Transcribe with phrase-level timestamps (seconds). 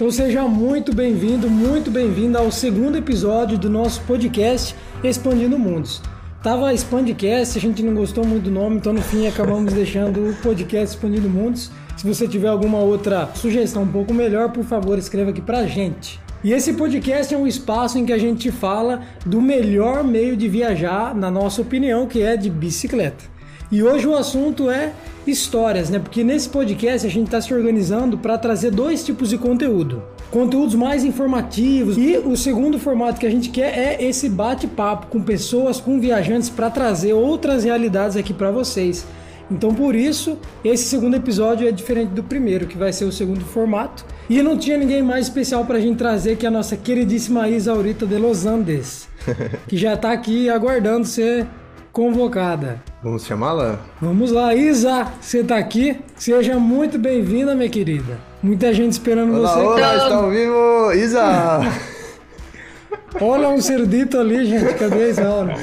[0.00, 6.00] Então seja muito bem-vindo, muito bem-vinda ao segundo episódio do nosso podcast Expandindo Mundos.
[6.42, 10.34] Tava Expandcast, a gente não gostou muito do nome, então no fim acabamos deixando o
[10.36, 11.70] podcast Expandindo Mundos.
[11.98, 16.18] Se você tiver alguma outra sugestão um pouco melhor, por favor, escreva aqui pra gente.
[16.42, 20.48] E esse podcast é um espaço em que a gente fala do melhor meio de
[20.48, 23.22] viajar, na nossa opinião, que é de bicicleta.
[23.70, 24.94] E hoje o assunto é
[25.30, 25.98] histórias, né?
[25.98, 30.02] Porque nesse podcast a gente está se organizando para trazer dois tipos de conteúdo.
[30.30, 35.22] Conteúdos mais informativos e o segundo formato que a gente quer é esse bate-papo com
[35.22, 39.06] pessoas, com viajantes para trazer outras realidades aqui para vocês.
[39.50, 43.44] Então por isso, esse segundo episódio é diferente do primeiro, que vai ser o segundo
[43.44, 44.04] formato.
[44.28, 47.72] E não tinha ninguém mais especial para a gente trazer que a nossa queridíssima Isa
[47.72, 49.08] Aurita de Los Andes,
[49.66, 51.48] que já está aqui aguardando ser
[51.92, 52.82] convocada.
[53.02, 53.78] Vamos chamá-la?
[54.00, 55.96] Vamos lá, Isa, você tá aqui?
[56.16, 58.18] Seja muito bem-vinda, minha querida.
[58.42, 59.60] Muita gente esperando olá, você.
[59.60, 61.60] Olá, está ao vivo, Isa!
[63.20, 64.74] Olha um cerdito ali, gente.
[64.74, 65.28] Cadê Isa?
[65.28, 65.56] Olha.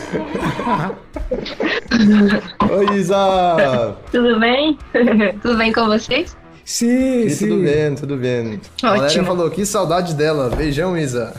[2.77, 3.95] Oi, Isa!
[4.11, 4.77] Tudo bem?
[5.41, 6.35] tudo bem com vocês?
[6.65, 7.47] Sim, sim, sim.
[7.47, 8.47] Tudo bem, tudo bem.
[8.49, 8.87] Ótimo.
[8.89, 10.49] A Valéria falou, que saudade dela.
[10.49, 11.33] Beijão, Isa.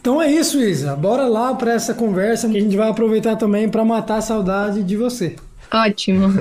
[0.00, 0.94] Então é isso, Isa.
[0.94, 4.82] Bora lá para essa conversa que a gente vai aproveitar também para matar a saudade
[4.82, 5.36] de você.
[5.72, 6.32] Ótimo.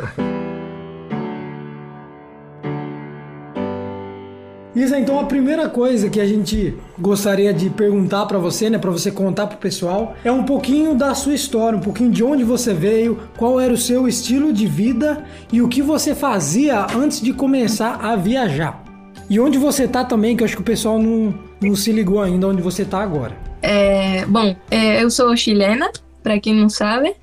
[4.75, 8.91] Isa, então a primeira coisa que a gente gostaria de perguntar para você, né, para
[8.91, 12.73] você contar pro pessoal, é um pouquinho da sua história, um pouquinho de onde você
[12.73, 17.31] veio, qual era o seu estilo de vida e o que você fazia antes de
[17.31, 18.84] começar a viajar.
[19.29, 22.21] E onde você tá também, que eu acho que o pessoal não, não se ligou
[22.21, 23.35] ainda onde você tá agora.
[23.61, 25.89] É, bom, é, eu sou chilena,
[26.21, 27.15] para quem não sabe.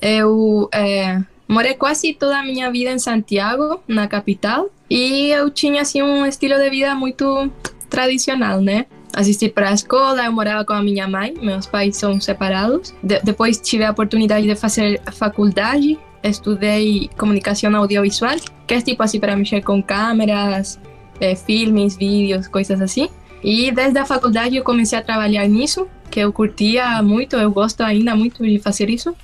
[0.00, 4.68] Eu é, morei quase toda a minha vida em Santiago, na capital.
[4.90, 7.50] E eu tinha assim um estilo de vida muito
[7.88, 8.86] tradicional, né?
[9.14, 12.92] Assisti para a escola, eu morava com a minha mãe, meus pais são separados.
[13.02, 19.18] De depois tive a oportunidade de fazer faculdade, estudei comunicação audiovisual, que é tipo assim
[19.18, 20.78] para mexer com câmeras,
[21.20, 23.08] é, filmes, vídeos, coisas assim.
[23.42, 27.82] E desde a faculdade eu comecei a trabalhar nisso, que eu curtia muito, eu gosto
[27.82, 29.14] ainda muito de fazer isso.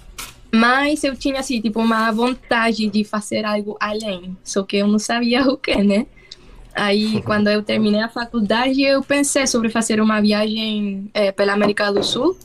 [0.54, 4.98] Mas eu tinha, assim, tipo, uma vontade de fazer algo além, só que eu não
[4.98, 6.06] sabia o que, né?
[6.74, 11.92] Aí, quando eu terminei a faculdade, eu pensei sobre fazer uma viagem é, pela América
[11.92, 12.36] do Sul.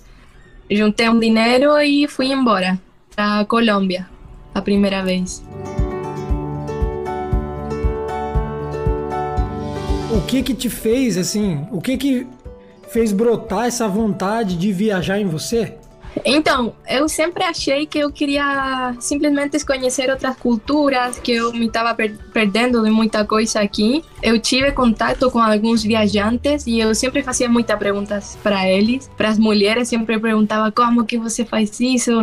[0.69, 2.78] Juntei um dinheiro e fui embora
[3.16, 4.08] para Colômbia,
[4.53, 5.41] a primeira vez.
[10.09, 12.28] O que que te fez, assim, o que que
[12.88, 15.75] fez brotar essa vontade de viajar em você?
[16.23, 21.94] Então, eu sempre achei que eu queria simplesmente conhecer outras culturas, que eu me estava
[21.94, 24.03] per perdendo de muita coisa aqui.
[24.23, 29.09] Eu tive contato com alguns viajantes e eu sempre fazia muitas perguntas para eles.
[29.17, 32.22] Para as mulheres, sempre perguntava como que você faz isso,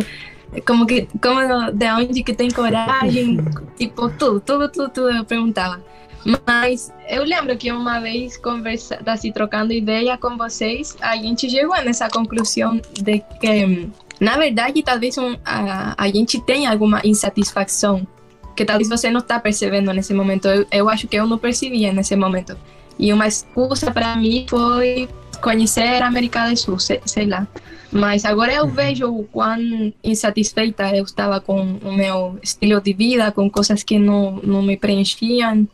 [0.65, 3.37] como que, como, de onde que tem coragem,
[3.77, 5.81] tipo tudo, tudo, tudo, tudo eu perguntava.
[6.25, 11.79] Mas eu lembro que uma vez conversa, assim, trocando ideia com vocês, a gente chegou
[11.83, 18.07] nessa conclusão de que, na verdade, talvez um, a, a gente tenha alguma insatisfação
[18.55, 20.47] que talvez você não está percebendo nesse momento.
[20.47, 22.57] Eu, eu acho que eu não percebia nesse momento.
[22.97, 25.07] E uma excusa para mim foi
[25.41, 27.45] conhecer a América do Sul, sei, sei lá.
[27.91, 33.31] Mas agora eu vejo o quão insatisfeita eu estava com o meu estilo de vida,
[33.31, 35.67] com coisas que não, não me preenchiam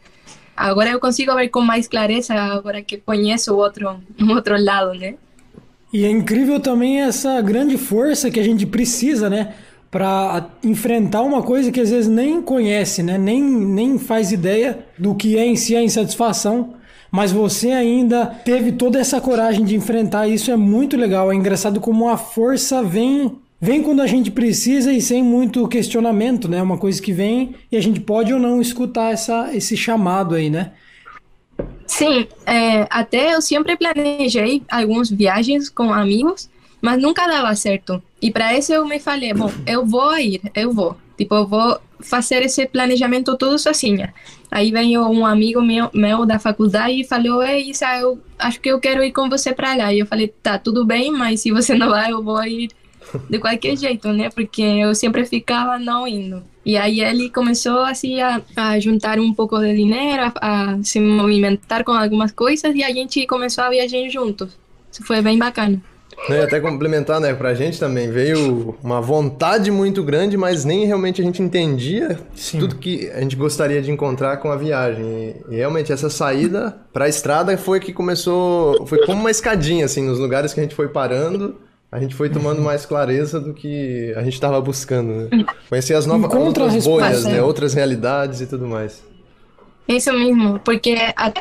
[0.70, 5.16] agora eu consigo ver com mais clareza agora que conheço outro, o outro lado, né?
[5.94, 9.54] E é incrível também essa grande força que a gente precisa, né?
[9.90, 13.18] Para enfrentar uma coisa que às vezes nem conhece, né?
[13.18, 16.76] Nem, nem faz ideia do que é em si a insatisfação.
[17.12, 21.30] Mas você ainda teve toda essa coragem de enfrentar isso, é muito legal.
[21.30, 26.48] É engraçado como a força vem vem quando a gente precisa e sem muito questionamento,
[26.48, 26.62] né?
[26.62, 30.50] Uma coisa que vem e a gente pode ou não escutar essa, esse chamado aí,
[30.50, 30.72] né?
[31.86, 36.50] Sim, é, até eu sempre planejei algumas viagens com amigos,
[36.82, 38.02] mas nunca dava certo.
[38.20, 40.98] E para isso eu me falei, bom, eu vou ir, eu vou.
[41.16, 44.12] Tipo, eu vou fazer esse planejamento tudo sozinha.
[44.50, 48.70] Aí veio um amigo meu, meu da faculdade e falou, ei, Isa, eu acho que
[48.70, 49.94] eu quero ir com você para lá.
[49.94, 52.72] E eu falei, tá, tudo bem, mas se você não vai, eu vou ir
[53.30, 54.30] de qualquer jeito, né?
[54.30, 56.44] Porque eu sempre ficava não indo.
[56.66, 60.34] E aí ele começou assim a, a juntar um pouco de dinheiro, a,
[60.74, 64.58] a, se movimentar com algumas coisas e a gente começou a viajar juntos.
[64.92, 65.82] Isso foi bem bacana.
[66.30, 71.20] E até complementar, né, pra gente também veio uma vontade muito grande, mas nem realmente
[71.20, 72.60] a gente entendia Sim.
[72.60, 75.36] tudo que a gente gostaria de encontrar com a viagem.
[75.50, 80.20] E realmente essa saída pra estrada foi que começou, foi como uma escadinha, assim, nos
[80.20, 81.56] lugares que a gente foi parando
[81.92, 85.46] a gente foi tomando mais clareza do que a gente estava buscando, né?
[85.68, 87.42] Conhecer as novas outras bolhas, né?
[87.42, 89.04] Outras realidades e tudo mais.
[89.88, 90.96] Isso mesmo, porque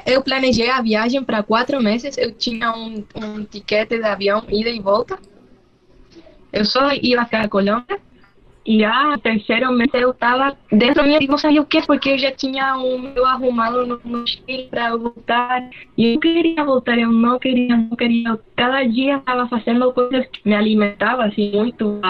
[0.04, 4.70] eu planejei a viagem para quatro meses, eu tinha um, um tiquete de avião ida
[4.70, 5.16] e volta.
[6.52, 8.00] Eu só ia para a Colômbia
[8.64, 12.18] e a terceiro mês eu estava dentro minha e não sabia o que, porque eu
[12.18, 15.68] já tinha um meu arrumado no, no Chile para voltar.
[15.96, 18.38] E eu queria voltar, eu não queria, não queria.
[18.56, 22.00] Cada dia estava fazendo coisas que me alimentavam assim, muito.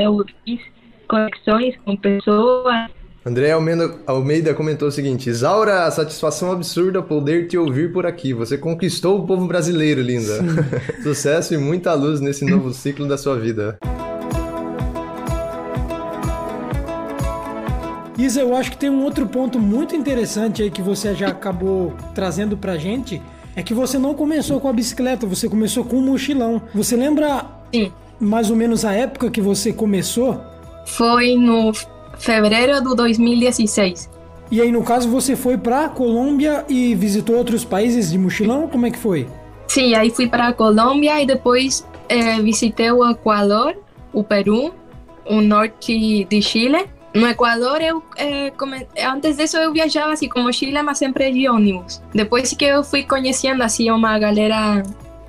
[0.00, 0.60] Eu fiz
[1.08, 2.90] conexões com pessoas.
[3.24, 8.32] André Almeida, Almeida comentou o seguinte: Isaura, satisfação absurda poder te ouvir por aqui.
[8.32, 10.38] Você conquistou o povo brasileiro, linda.
[11.02, 13.76] Sucesso e muita luz nesse novo ciclo da sua vida.
[18.18, 21.92] Isa, eu acho que tem um outro ponto muito interessante aí que você já acabou
[22.14, 23.20] trazendo pra gente.
[23.54, 26.62] É que você não começou com a bicicleta, você começou com o mochilão.
[26.74, 27.92] Você lembra Sim.
[28.18, 30.40] mais ou menos a época que você começou?
[30.86, 31.72] Foi no
[32.18, 34.10] fevereiro de 2016.
[34.50, 38.68] E aí, no caso, você foi para Colômbia e visitou outros países de mochilão?
[38.68, 39.26] Como é que foi?
[39.68, 43.74] Sim, aí fui para Colômbia e depois é, visitei o Equador,
[44.12, 44.72] o Peru,
[45.28, 48.86] o norte de Chile no Equador, eu, é, come...
[49.04, 52.02] antes disso eu viajava assim com mochila, mas sempre de ônibus.
[52.14, 54.82] Depois que eu fui conhecendo assim uma galera,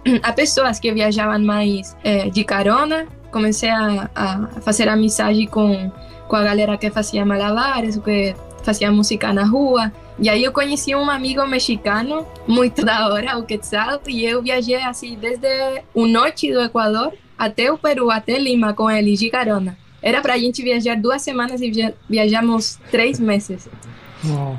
[0.21, 5.89] a pessoas que viajavam mais é, de carona, comecei a, a, fazer amizade com,
[6.27, 9.91] com a galera que fazia malabares, que fazia música na rua.
[10.19, 14.75] E aí eu conheci um amigo mexicano, muito da hora, o Quetzal, e eu viajei
[14.75, 15.47] assim desde
[15.93, 19.77] o norte do Equador até o Peru, até Lima com ele de carona.
[20.01, 23.67] Era para a gente viajar duas semanas e via viajamos três meses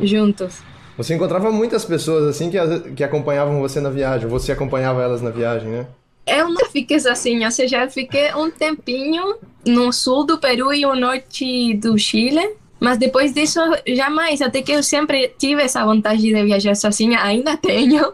[0.00, 0.62] juntos.
[0.96, 2.58] Você encontrava muitas pessoas assim que,
[2.96, 5.86] que acompanhavam você na viagem, você acompanhava elas na viagem, né?
[6.26, 10.82] Eu não fiquei assim, ou seja, eu fiquei um tempinho no sul do Peru e
[10.82, 16.20] no norte do Chile, mas depois disso, jamais, até que eu sempre tive essa vontade
[16.20, 18.12] de viajar sozinha, ainda tenho,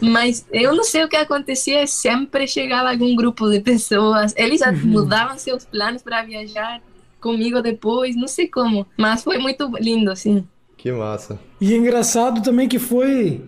[0.00, 4.76] mas eu não sei o que acontecia, sempre chegava algum grupo de pessoas, eles uhum.
[4.84, 6.80] mudavam seus planos para viajar
[7.20, 10.46] comigo depois, não sei como, mas foi muito lindo, assim.
[10.76, 11.38] Que massa.
[11.60, 13.42] E é engraçado também que foi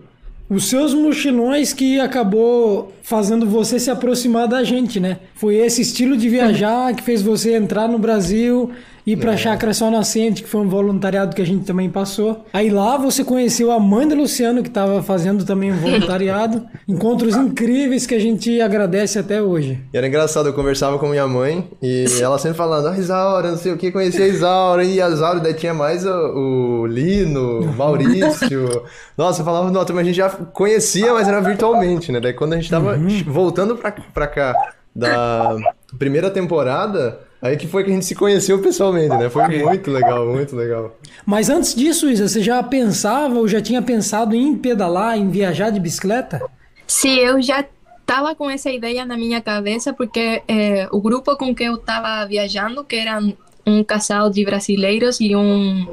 [0.49, 5.21] os seus mochilões que acabou fazendo você se aproximar da gente, né?
[5.37, 8.73] Foi esse estilo de viajar que fez você entrar no Brasil
[9.07, 9.37] ir para a é.
[9.37, 12.45] Chácara Sol Nascente, que foi um voluntariado que a gente também passou.
[12.53, 16.67] Aí lá você conheceu a mãe do Luciano, que estava fazendo também um voluntariado.
[16.87, 19.83] Encontros incríveis que a gente agradece até hoje.
[19.93, 23.59] E era engraçado, eu conversava com minha mãe e ela sempre falando, ah, Isaura, não
[23.59, 24.85] sei o que, conheci a Isaura.
[24.85, 28.85] E a Isaura, daí tinha mais o, o Lino, o Maurício.
[29.17, 32.21] Nossa, eu falava, não, mas a gente já conhecia, mas era virtualmente, né?
[32.21, 33.23] Daí quando a gente tava uhum.
[33.27, 34.55] voltando pra cá
[34.95, 35.57] da
[35.99, 39.31] primeira temporada Aí que foi que a gente se conheceu pessoalmente, né?
[39.31, 40.95] Foi muito legal, muito legal.
[41.25, 45.71] Mas antes disso, Isa, você já pensava ou já tinha pensado em pedalar, em viajar
[45.71, 46.43] de bicicleta?
[46.87, 47.65] Sim, eu já
[48.01, 52.27] estava com essa ideia na minha cabeça, porque é, o grupo com que eu estava
[52.27, 53.21] viajando, que era
[53.67, 55.87] um casal de brasileiros e um,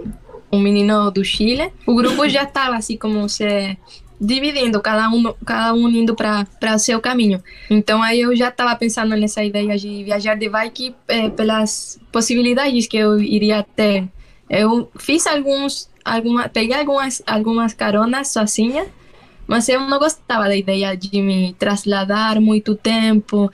[0.51, 3.77] um menino do Chile, o grupo já estava assim como se
[4.19, 7.41] dividindo, cada um, cada um indo para seu caminho.
[7.69, 12.87] Então aí eu já estava pensando nessa ideia de viajar de bike é, pelas possibilidades
[12.87, 14.07] que eu iria ter.
[14.49, 18.87] Eu fiz alguns, alguma, peguei algumas, algumas caronas sozinha,
[19.45, 23.51] mas eu não gostava da ideia de me trasladar muito tempo,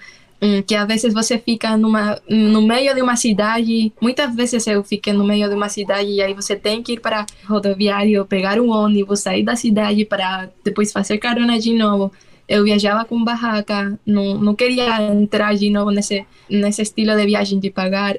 [0.65, 3.91] que às vezes você fica numa, no meio de uma cidade.
[4.01, 6.99] Muitas vezes eu fiquei no meio de uma cidade e aí você tem que ir
[6.99, 12.11] para rodoviário, pegar um ônibus, sair da cidade para depois fazer carona de novo.
[12.47, 17.59] Eu viajava com barraca, não, não queria entrar de novo nesse, nesse estilo de viagem
[17.59, 18.17] de pagar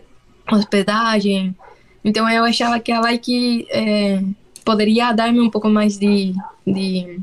[0.51, 1.55] hospedagem.
[2.03, 4.23] Então eu achava que a bike é,
[4.65, 6.35] poderia dar-me um pouco mais de,
[6.67, 7.21] de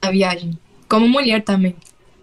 [0.00, 1.74] a viagem, como mulher também.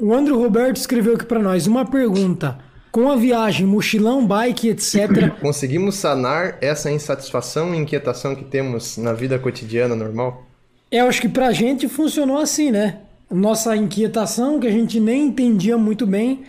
[0.02, 2.58] O Andrew Roberto escreveu aqui para nós uma pergunta.
[2.92, 5.32] Com a viagem, mochilão, bike, etc.
[5.40, 10.48] Conseguimos sanar essa insatisfação e inquietação que temos na vida cotidiana normal?
[10.92, 13.02] Eu acho que pra gente funcionou assim, né?
[13.30, 16.46] Nossa inquietação, que a gente nem entendia muito bem,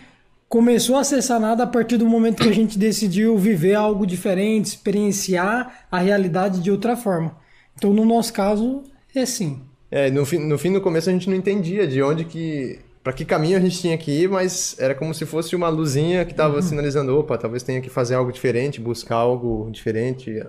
[0.49, 4.69] começou a ser sanada a partir do momento que a gente decidiu viver algo diferente,
[4.69, 7.37] experienciar a realidade de outra forma.
[7.77, 8.83] Então, no nosso caso,
[9.15, 9.61] é assim.
[9.91, 13.13] É, no fim, no fim, no começo a gente não entendia de onde que para
[13.13, 16.31] que caminho a gente tinha que ir, mas era como se fosse uma luzinha que
[16.31, 16.63] estava uhum.
[16.63, 20.43] sinalizando, opa, talvez tenha que fazer algo diferente, buscar algo diferente,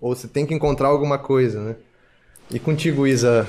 [0.00, 1.76] ou você tem que encontrar alguma coisa, né?
[2.50, 3.46] E contigo, Isa,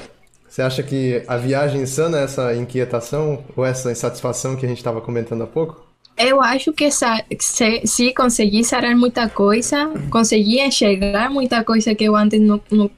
[0.47, 4.79] você acha que a viagem sana é essa inquietação ou essa insatisfação que a gente
[4.79, 5.87] estava comentando há pouco?
[6.17, 12.13] Eu acho que se, se consegui sarar muita coisa, consegui enxergar muita coisa que eu
[12.13, 12.91] antes não, não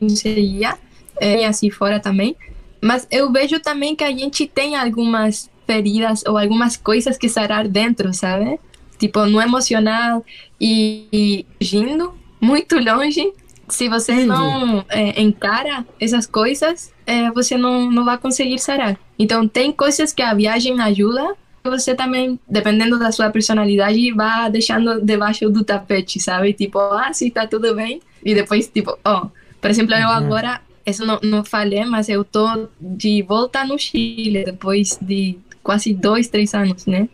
[0.00, 0.76] conseguia,
[1.20, 2.36] e assim fora também.
[2.82, 7.68] Mas eu vejo também que a gente tem algumas feridas ou algumas coisas que sarar
[7.68, 8.58] dentro, sabe?
[8.98, 10.24] Tipo, no emocional
[10.60, 11.46] e, e
[11.76, 13.32] indo muito longe.
[13.68, 18.98] Se você não é, encara essas coisas, é, você não, não vai conseguir sarar.
[19.16, 21.34] Então, tem coisas que a viagem ajuda,
[21.64, 26.52] você também, dependendo da sua personalidade, vai deixando debaixo do tapete, sabe?
[26.52, 28.00] Tipo, ah, sim, tá tudo bem.
[28.24, 30.12] E depois, tipo, ó, oh, por exemplo, eu uhum.
[30.12, 35.94] agora isso não, não falei, mas eu tô de volta no Chile depois de quase
[35.94, 37.08] dois, três anos, né?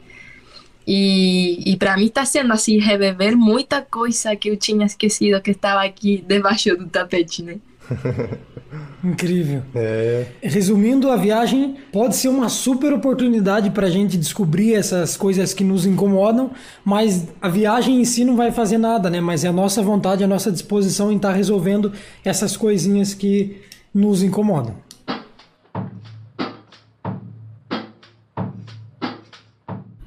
[0.86, 5.50] E, e para mim está sendo assim, reviver muita coisa que eu tinha esquecido que
[5.50, 7.58] estava aqui debaixo do tapete, né?
[9.02, 9.62] Incrível.
[9.74, 10.26] É.
[10.42, 15.64] Resumindo, a viagem pode ser uma super oportunidade para a gente descobrir essas coisas que
[15.64, 16.50] nos incomodam,
[16.84, 19.20] mas a viagem em si não vai fazer nada, né?
[19.20, 21.92] Mas é a nossa vontade, a nossa disposição em estar tá resolvendo
[22.24, 23.60] essas coisinhas que
[23.94, 24.74] nos incomodam.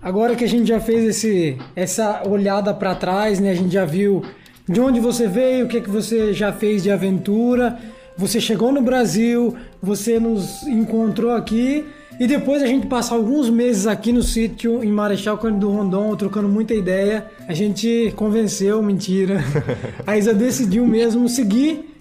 [0.01, 3.51] Agora que a gente já fez esse, essa olhada para trás, né?
[3.51, 4.23] A gente já viu
[4.71, 7.77] de onde você veio, o que, é que você já fez de aventura.
[8.17, 11.85] Você chegou no Brasil, você nos encontrou aqui
[12.19, 16.47] e depois a gente passa alguns meses aqui no sítio em Marechal Cândido Rondon, trocando
[16.47, 17.25] muita ideia.
[17.47, 19.43] A gente convenceu, mentira.
[20.05, 21.91] A Isa decidiu mesmo seguir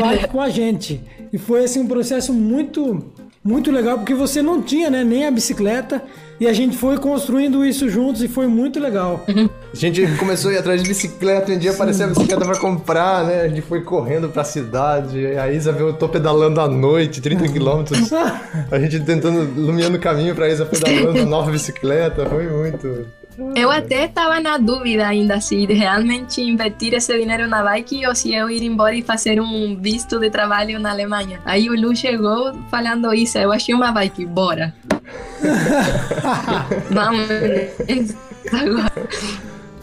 [0.00, 1.00] bike com a gente.
[1.32, 3.04] E foi assim um processo muito
[3.46, 6.02] muito legal porque você não tinha, né, nem a bicicleta
[6.38, 9.24] e a gente foi construindo isso juntos e foi muito legal.
[9.72, 11.76] A gente começou a ir atrás de bicicleta, um dia Sim.
[11.76, 13.42] apareceu a bicicleta pra comprar, né?
[13.42, 17.48] A gente foi correndo pra cidade, a Isa viu, eu tô pedalando à noite, 30
[17.48, 18.10] quilômetros.
[18.70, 23.06] a gente tentando, iluminando o caminho pra Isa pedalando nova bicicleta, foi muito...
[23.54, 28.34] Eu até estava na dúvida ainda se realmente investir esse dinheiro na bike ou se
[28.34, 31.40] eu ir embora e fazer um visto de trabalho na Alemanha.
[31.44, 34.74] Aí o Lu chegou falando isso, eu achei uma bike, bora.
[36.90, 37.28] Vamos.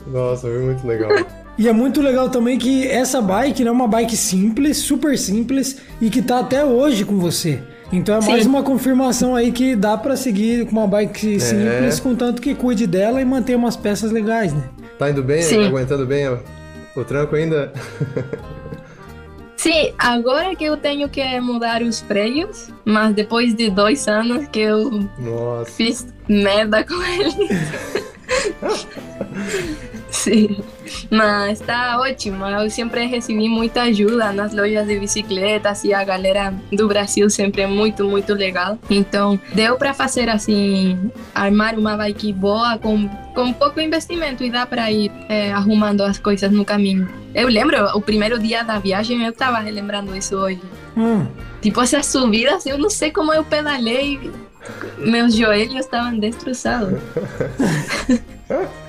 [0.07, 1.11] Nossa, foi muito legal.
[1.57, 5.77] E é muito legal também que essa bike né, é uma bike simples, super simples
[6.01, 7.61] e que tá até hoje com você.
[7.93, 8.31] Então é Sim.
[8.31, 11.39] mais uma confirmação aí que dá para seguir com uma bike é.
[11.39, 12.01] simples, é.
[12.01, 14.63] contanto que cuide dela e mantenha umas peças legais, né?
[14.97, 15.43] Tá indo bem?
[15.43, 15.67] Sim.
[15.67, 16.39] Aguentando bem o,
[16.95, 17.71] o tranco ainda?
[19.55, 24.59] Sim, agora que eu tenho que mudar os freios, mas depois de dois anos que
[24.59, 25.71] eu Nossa.
[25.71, 27.35] fiz merda com eles.
[30.13, 30.57] Sim,
[31.09, 32.45] mas está ótimo.
[32.45, 37.63] Eu sempre recebi muita ajuda nas lojas de bicicletas e a galera do Brasil sempre
[37.63, 38.77] é muito, muito legal.
[38.91, 44.67] Então, deu para fazer assim, armar uma bike boa com, com pouco investimento e dá
[44.67, 47.09] para ir é, arrumando as coisas no caminho.
[47.33, 50.61] Eu lembro, o primeiro dia da viagem, eu estava relembrando isso hoje.
[50.95, 51.25] Hum.
[51.59, 54.31] Tipo, essas subidas, eu não sei como eu pedalei
[54.99, 57.01] meus joelhos estavam destroçados.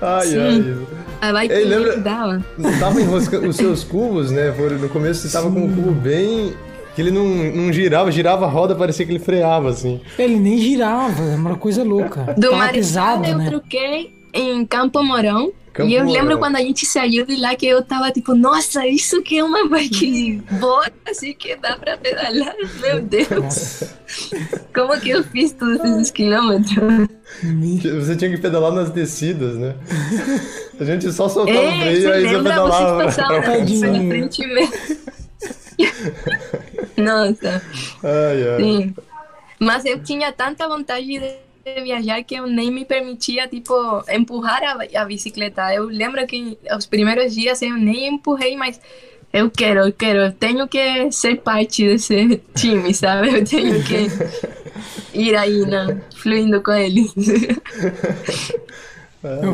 [0.00, 0.38] ai, Sim.
[0.38, 1.32] ai.
[1.32, 2.44] A Ei, lembra, dava.
[2.78, 4.50] Tava enroscando os seus cubos, né?
[4.80, 6.54] No começo você tava com um cubo bem.
[6.94, 10.00] Que ele não, não girava, girava a roda, parecia que ele freava, assim.
[10.18, 12.34] Ele nem girava, é uma coisa louca.
[12.36, 13.48] Do Marizada eu né?
[13.48, 17.66] troquei em Campo Mourão Campo e eu lembro quando a gente saiu de lá que
[17.66, 22.54] eu tava tipo, nossa, isso que é uma bike boa, assim que dá pra pedalar,
[22.80, 23.84] meu Deus.
[24.74, 27.08] Como que eu fiz todos esses quilômetros?
[28.00, 29.76] Você tinha que pedalar nas descidas, né?
[30.80, 33.12] A gente só soltava é, o freio e aí você pedalava.
[33.12, 35.00] Pra pela frente mesmo.
[36.96, 37.62] Nossa.
[38.02, 38.60] Ai, ai.
[38.60, 38.94] Sim.
[39.58, 41.49] Mas eu tinha tanta vontade de de
[41.82, 43.74] viajar que eu nem me permitia, tipo,
[44.08, 45.74] empurrar a, a bicicleta.
[45.74, 48.80] Eu lembro que os primeiros dias eu nem empurrei, mas
[49.32, 53.28] eu quero, eu quero, eu tenho que ser parte desse time, sabe?
[53.28, 54.08] Eu tenho que
[55.14, 56.00] ir aí, né?
[56.16, 57.12] fluindo com eles.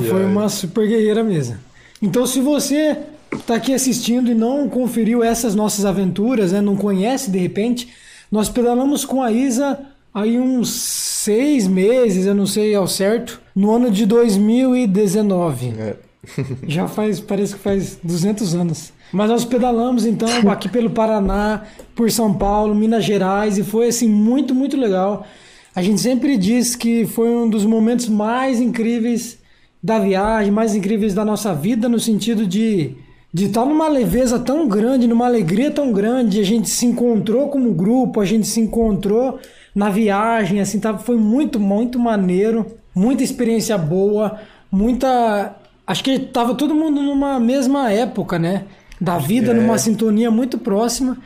[0.08, 1.58] Foi uma super guerreira mesmo.
[2.00, 2.96] Então, se você
[3.32, 7.92] está aqui assistindo e não conferiu essas nossas aventuras, né, não conhece de repente,
[8.30, 9.78] nós pedalamos com a Isa
[10.16, 15.74] aí uns seis meses, eu não sei ao certo, no ano de 2019.
[15.78, 15.96] É.
[16.66, 18.92] Já faz, parece que faz 200 anos.
[19.12, 24.08] Mas nós pedalamos então aqui pelo Paraná, por São Paulo, Minas Gerais e foi assim
[24.08, 25.26] muito, muito legal.
[25.74, 29.38] A gente sempre diz que foi um dos momentos mais incríveis
[29.82, 32.96] da viagem, mais incríveis da nossa vida, no sentido de
[33.36, 37.70] de estar numa leveza tão grande, numa alegria tão grande, a gente se encontrou como
[37.74, 39.38] grupo, a gente se encontrou
[39.76, 42.64] na viagem, assim, tá, foi muito, muito maneiro,
[42.94, 44.40] muita experiência boa,
[44.72, 45.54] muita.
[45.86, 48.64] Acho que tava todo mundo numa mesma época, né?
[48.98, 49.54] Da vida, é.
[49.54, 51.18] numa sintonia muito próxima.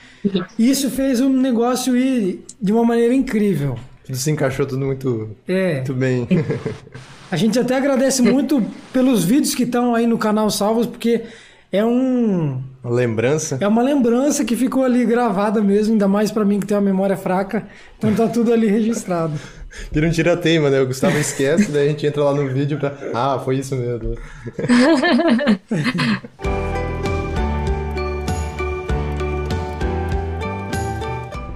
[0.58, 3.78] E isso fez o negócio ir de uma maneira incrível.
[4.04, 5.74] Tudo se encaixou tudo muito, é.
[5.74, 6.26] muito bem.
[7.30, 8.60] A gente até agradece muito
[8.92, 11.22] pelos vídeos que estão aí no canal Salvos, porque
[11.72, 12.62] é um.
[12.82, 13.58] Uma lembrança?
[13.60, 16.82] É uma lembrança que ficou ali gravada mesmo, ainda mais para mim que tem uma
[16.82, 17.68] memória fraca.
[17.96, 19.34] Então tá tudo ali registrado.
[19.92, 20.80] Vira um tirateima, né?
[20.80, 22.92] O Gustavo esquece, daí a gente entra lá no vídeo pra.
[23.14, 24.16] Ah, foi isso mesmo.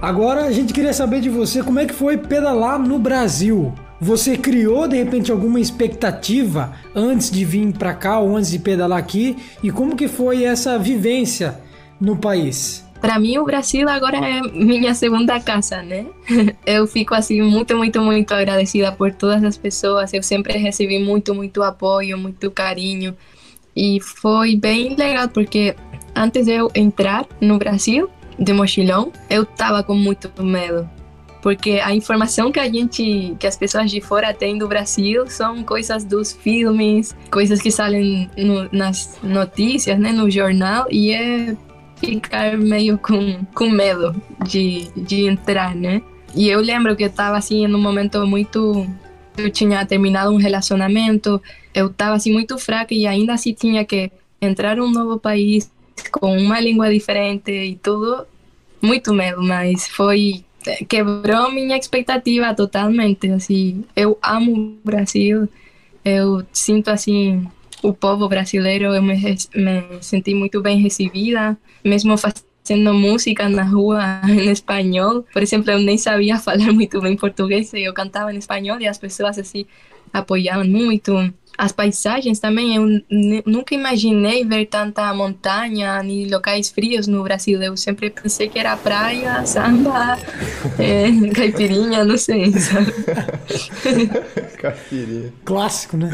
[0.01, 3.73] Agora a gente queria saber de você como é que foi pedalar no Brasil.
[3.99, 8.99] Você criou de repente alguma expectativa antes de vir para cá ou antes de pedalar
[8.99, 9.37] aqui?
[9.63, 11.59] E como que foi essa vivência
[11.99, 12.83] no país?
[12.99, 16.05] Para mim, o Brasil agora é minha segunda casa, né?
[16.65, 20.11] Eu fico assim muito, muito, muito agradecida por todas as pessoas.
[20.13, 23.15] Eu sempre recebi muito, muito apoio, muito carinho.
[23.75, 25.75] E foi bem legal porque
[26.15, 30.89] antes de eu entrar no Brasil de mochilão, eu tava com muito medo
[31.45, 35.63] porque a informação que a gente, que as pessoas de fora têm do Brasil são
[35.63, 41.55] coisas dos filmes, coisas que saem no, nas notícias, né, no jornal, e é
[41.97, 46.01] ficar meio com, com medo de, de entrar, né?
[46.33, 48.89] E eu lembro que eu estava assim em um momento muito
[49.37, 51.39] eu tinha terminado um relacionamento,
[51.75, 54.11] eu estava assim muito fraca e ainda assim tinha que
[54.41, 55.71] entrar um novo país
[56.11, 58.25] com uma língua diferente e tudo,
[58.81, 60.44] muito medo, mas foi
[60.87, 63.29] quebrou minha expectativa totalmente.
[63.31, 65.47] Assim, eu amo Brasil,
[66.03, 67.45] eu sinto assim
[67.83, 69.15] o povo brasileiro, eu me,
[69.55, 75.23] me senti muito bem recebida, mesmo fazendo música na rua em espanhol.
[75.31, 78.97] Por exemplo, eu nem sabia falar muito bem português, eu cantava em espanhol e as
[78.97, 79.65] pessoas assim
[80.13, 81.11] apoiavam muito
[81.57, 82.85] as paisagens também, eu
[83.45, 87.61] nunca imaginei ver tanta montanha nem locais frios no Brasil.
[87.61, 90.17] Eu sempre pensei que era praia, samba,
[90.77, 92.93] é, caipirinha, não sei, sabe?
[94.59, 95.33] caipirinha.
[95.43, 96.11] Clássico, né?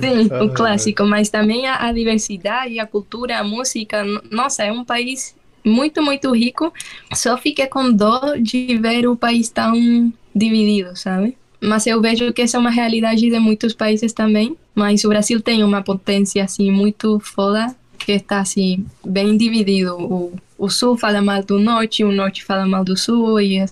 [0.00, 4.04] Sim, o clássico, mas também a, a diversidade, a cultura, a música.
[4.30, 5.34] Nossa, é um país
[5.64, 6.72] muito, muito rico.
[7.14, 11.36] Só fiquei com dó de ver o país tão dividido, sabe?
[11.66, 14.56] Mas eu vejo que essa é uma realidade de muitos países também.
[14.74, 19.96] Mas o Brasil tem uma potência assim muito foda que está assim bem dividido.
[19.96, 23.64] O, o sul fala mal do norte, o norte fala mal do sul e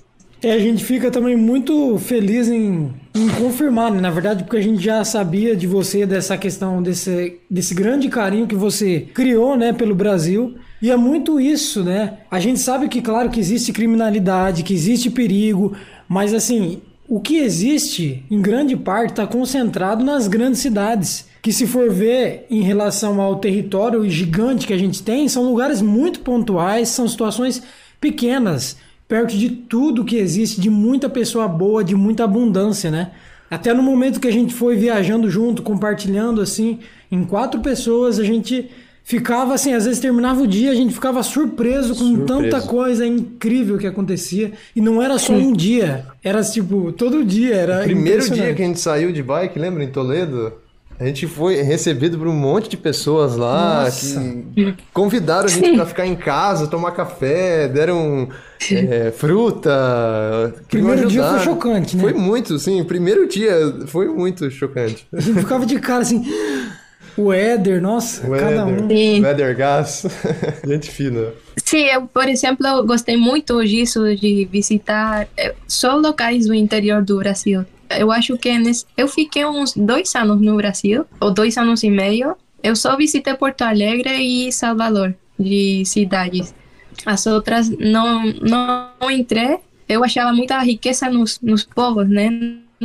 [0.42, 3.98] é, a gente fica também muito feliz em, em confirmar, né?
[3.98, 8.46] na verdade, porque a gente já sabia de você dessa questão desse, desse grande carinho
[8.46, 10.54] que você criou, né, pelo Brasil.
[10.82, 12.18] E é muito isso, né?
[12.30, 15.74] A gente sabe que, claro, que existe criminalidade, que existe perigo,
[16.06, 21.26] mas assim, o que existe, em grande parte, está concentrado nas grandes cidades.
[21.42, 25.82] Que, se for ver em relação ao território gigante que a gente tem, são lugares
[25.82, 27.62] muito pontuais, são situações
[28.00, 33.10] pequenas, perto de tudo que existe, de muita pessoa boa, de muita abundância, né?
[33.50, 36.78] Até no momento que a gente foi viajando junto, compartilhando assim,
[37.12, 38.70] em quatro pessoas, a gente
[39.04, 42.26] ficava assim, às vezes terminava o dia, a gente ficava surpreso com surpreso.
[42.26, 44.52] tanta coisa incrível que acontecia.
[44.74, 47.54] E não era só um dia, era tipo, todo dia.
[47.54, 50.54] Era o primeiro dia que a gente saiu de bike, lembra, em Toledo?
[50.98, 54.20] A gente foi recebido por um monte de pessoas lá Nossa.
[54.54, 58.28] que convidaram a gente para ficar em casa, tomar café, deram
[58.70, 60.54] é, fruta.
[60.68, 62.02] Primeiro dia foi chocante, né?
[62.02, 62.82] Foi muito, sim.
[62.84, 65.04] Primeiro dia foi muito chocante.
[65.12, 66.24] A gente ficava de cara assim.
[67.16, 68.88] O Éder, nossa, o cada Éder, um.
[68.88, 69.22] Sim.
[69.22, 70.06] O Éder Gás,
[70.66, 71.32] gente fina.
[71.56, 77.18] Sim, eu, por exemplo, gostei muito disso, de visitar eh, só locais do interior do
[77.18, 77.64] Brasil.
[77.90, 81.90] Eu acho que nesse, eu fiquei uns dois anos no Brasil, ou dois anos e
[81.90, 82.36] meio.
[82.62, 86.54] Eu só visitei Porto Alegre e Salvador, de cidades.
[87.04, 89.58] As outras não, não entrei.
[89.88, 92.30] Eu achava muita riqueza nos, nos povos, né?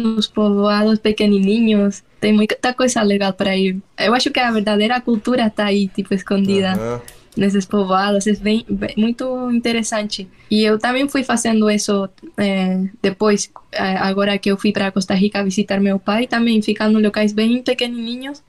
[0.04, 3.78] Nos povoados pequenininhos tem muita coisa legal para ir.
[3.98, 6.74] Eu acho que a verdadeira cultura está aí, tipo, escondida.
[6.78, 7.00] Uhum.
[7.38, 10.28] Nesses povoados, é bem, bem, muito interessante.
[10.52, 15.14] E eu também fui fazendo isso é, depois, é, agora que eu fui para Costa
[15.14, 18.44] Rica visitar meu pai, também ficando em locais bem pequenininhos.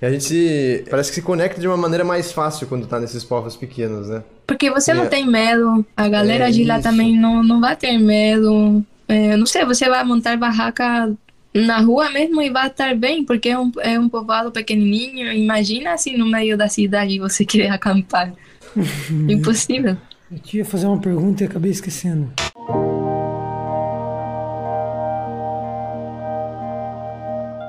[0.00, 3.24] E a gente parece que se conecta de uma maneira mais fácil quando tá nesses
[3.24, 4.22] povos pequenos, né?
[4.46, 5.08] Porque você não é...
[5.08, 6.88] tem medo, a galera é de lá isso.
[6.88, 8.84] também não, não vai ter medo.
[9.08, 11.14] É, não sei, você vai montar barraca
[11.54, 15.32] na rua mesmo e vai estar bem, porque é um, é um povoado pequenininho.
[15.32, 18.32] Imagina assim no meio da cidade você querer acampar.
[19.28, 19.96] Impossível.
[20.30, 22.32] Eu tinha fazer uma pergunta e acabei esquecendo.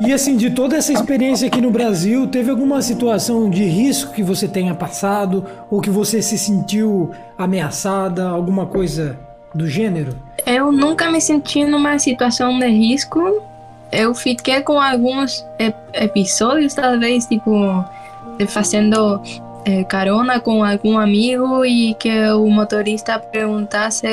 [0.02, 4.22] E assim, de toda essa experiência aqui no Brasil, teve alguma situação de risco que
[4.22, 9.18] você tenha passado ou que você se sentiu ameaçada, alguma coisa
[9.56, 10.16] do gênero?
[10.46, 13.42] Eu nunca me senti numa situação de risco.
[13.92, 15.46] Eu fiquei com alguns
[15.94, 17.84] episódios, talvez, tipo,
[18.48, 19.22] fazendo
[19.64, 24.06] é, carona com algum amigo e que o motorista perguntasse,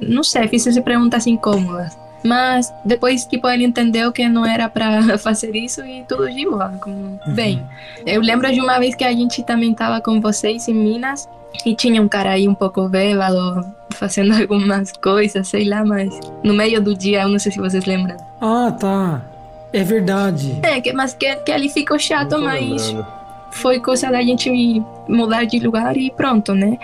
[0.00, 1.96] não sei, fizesse perguntas incômodas.
[2.22, 6.72] Mas depois, tipo, ele entendeu que não era para fazer isso e tudo de boa.
[6.86, 7.18] Uhum.
[7.28, 7.66] Bem,
[8.06, 11.28] eu lembro de uma vez que a gente também estava com vocês em Minas
[11.64, 16.54] e tinha um cara aí um pouco bêbado, fazendo algumas coisas, sei lá, mas no
[16.54, 18.16] meio do dia, eu não sei se vocês lembram.
[18.40, 19.22] Ah, tá.
[19.72, 20.58] É verdade.
[20.62, 22.94] É, que, mas que, que ali ficou chato, mas
[23.50, 24.50] foi coisa da gente
[25.08, 26.78] mudar de lugar e pronto, né?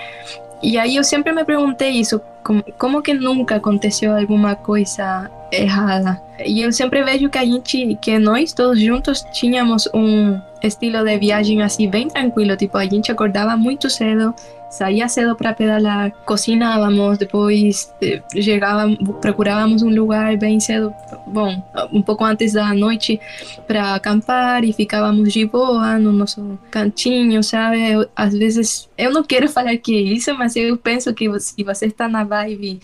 [0.62, 6.20] E aí eu sempre me perguntei isso, como, como que nunca aconteceu alguma coisa errada?
[6.44, 11.18] E eu sempre vejo que a gente, que nós todos juntos tínhamos um estilo de
[11.18, 14.34] viagem assim bem tranquilo, tipo a gente acordava muito cedo,
[14.70, 20.92] saía cedo para pedalar, cozinávamos, depois eh, chegávamos, procurávamos um lugar bem cedo,
[21.26, 23.20] bom, um pouco antes da noite
[23.66, 27.92] para acampar e ficávamos de boa no nosso cantinho, sabe?
[27.92, 31.62] Eu, às vezes, eu não quero falar que é isso, mas eu penso que se
[31.64, 32.80] você está na vibe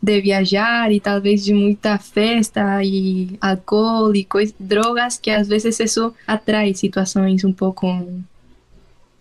[0.00, 5.78] de viajar e talvez de muita festa e álcool e coisas, drogas, que às vezes
[5.80, 7.86] isso atrai situações um pouco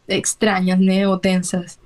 [0.07, 1.77] estranhas, né, ou tensas.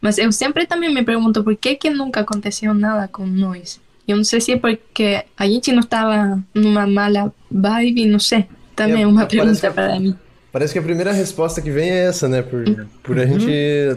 [0.00, 3.80] Mas eu sempre também me pergunto por que que nunca aconteceu nada com nós.
[4.06, 8.46] Eu não sei se é porque a gente não estava numa mala vibe, não sei.
[8.76, 10.14] Também é uma pergunta para mim.
[10.52, 12.40] Parece que a primeira resposta que vem é essa, né?
[12.42, 12.64] Por,
[13.02, 13.40] por a uhum.
[13.40, 13.96] gente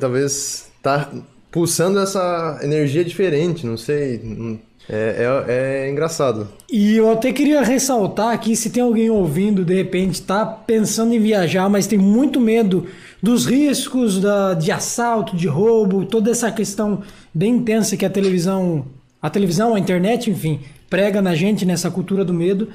[0.00, 1.10] talvez tá
[1.50, 4.58] pulsando essa energia diferente, não sei.
[4.88, 6.48] É, é, é, engraçado.
[6.68, 11.20] E eu até queria ressaltar aqui, se tem alguém ouvindo, de repente, tá pensando em
[11.20, 12.86] viajar, mas tem muito medo
[13.22, 18.84] dos riscos da, de assalto, de roubo, toda essa questão bem intensa que a televisão,
[19.22, 22.68] a televisão, a internet, enfim, prega na gente nessa cultura do medo.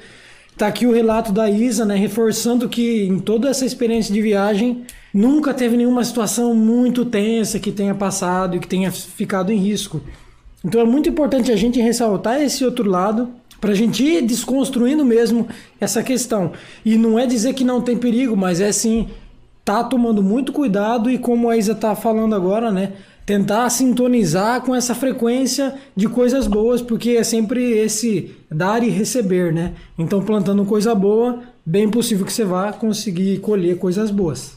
[0.56, 4.84] Tá aqui o relato da Isa, né, reforçando que em toda essa experiência de viagem
[5.12, 10.00] nunca teve nenhuma situação muito tensa que tenha passado e que tenha ficado em risco.
[10.64, 13.28] Então é muito importante a gente ressaltar esse outro lado
[13.60, 15.46] para a gente ir desconstruindo mesmo
[15.78, 16.52] essa questão.
[16.84, 19.08] E não é dizer que não tem perigo, mas é sim
[19.62, 22.92] tá tomando muito cuidado e como a Isa tá falando agora, né?
[23.26, 29.52] Tentar sintonizar com essa frequência de coisas boas, porque é sempre esse dar e receber,
[29.52, 29.74] né?
[29.98, 34.56] Então, plantando coisa boa, bem possível que você vá conseguir colher coisas boas.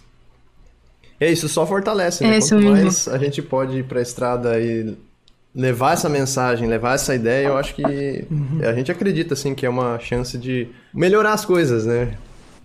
[1.20, 2.38] É isso, só fortalece, né?
[2.38, 4.96] É Quanto mais a gente pode ir para a estrada e
[5.54, 8.60] levar essa mensagem, levar essa ideia, eu acho que uhum.
[8.64, 12.14] a gente acredita assim que é uma chance de melhorar as coisas, né?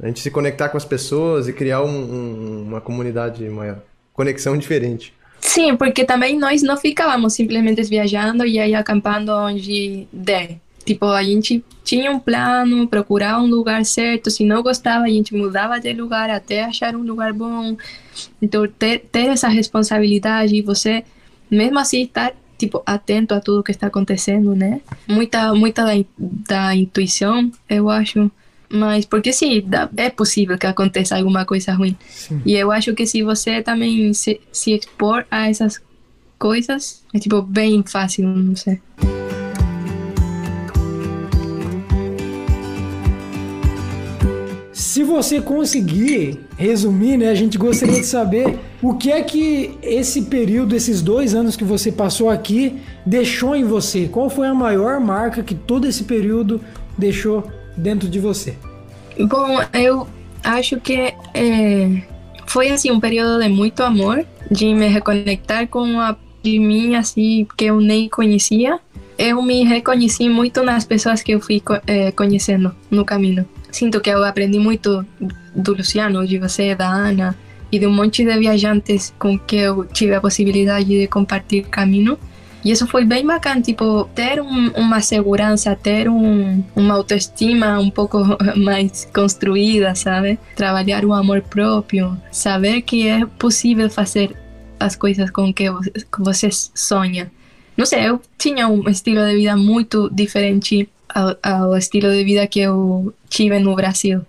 [0.01, 4.57] A gente se conectar com as pessoas e criar um, um, uma comunidade, uma conexão
[4.57, 5.14] diferente.
[5.44, 10.59] Sim, porque também nós não ficávamos simplesmente viajando e aí acampando onde der.
[10.87, 14.30] Tipo, a gente tinha um plano, procurar um lugar certo.
[14.30, 17.76] Se não gostava, a gente mudava de lugar até achar um lugar bom.
[18.40, 21.04] Então, ter, ter essa responsabilidade e você,
[21.50, 24.80] mesmo assim, estar tipo atento a tudo que está acontecendo, né?
[25.07, 28.30] Muita, muita da, da intuição, eu acho
[28.68, 29.64] mas porque sim,
[29.96, 31.96] é possível que aconteça alguma coisa ruim.
[32.09, 32.40] Sim.
[32.44, 35.81] E eu acho que se você também se, se expor a essas
[36.38, 38.81] coisas, é tipo bem fácil, não sei.
[44.72, 50.22] Se você conseguir resumir, né, a gente gostaria de saber o que é que esse
[50.22, 54.07] período, esses dois anos que você passou aqui, deixou em você.
[54.07, 56.61] Qual foi a maior marca que todo esse período
[56.96, 58.57] deixou dentro de você?
[59.19, 60.07] Bom, eu
[60.43, 62.03] acho que é,
[62.47, 67.47] foi assim um período de muito amor, de me reconectar com a de mim assim
[67.57, 68.79] que eu nem conhecia.
[69.17, 73.49] Eu me reconheci muito nas pessoas que eu fui é, conhecendo no caminho.
[73.73, 75.05] Sinto que eu aprendi muito
[75.55, 77.35] do Luciano, de você, da Ana
[77.73, 82.19] e de um monte de viajantes com que eu tive a possibilidade de compartilhar caminho.
[82.64, 87.90] E isso foi bem bacana, tipo, ter um, uma segurança, ter um, uma autoestima um
[87.90, 88.18] pouco
[88.57, 90.38] mais construída, sabe?
[90.57, 94.35] Trabalhar o amor próprio, saber que é possível fazer
[94.81, 95.66] as coisas com que
[96.18, 97.31] você sonha.
[97.77, 102.46] não sei, eu tinha um estilo de vida muito diferente ao, ao estilo de vida
[102.46, 104.22] que eu tive no Brasil.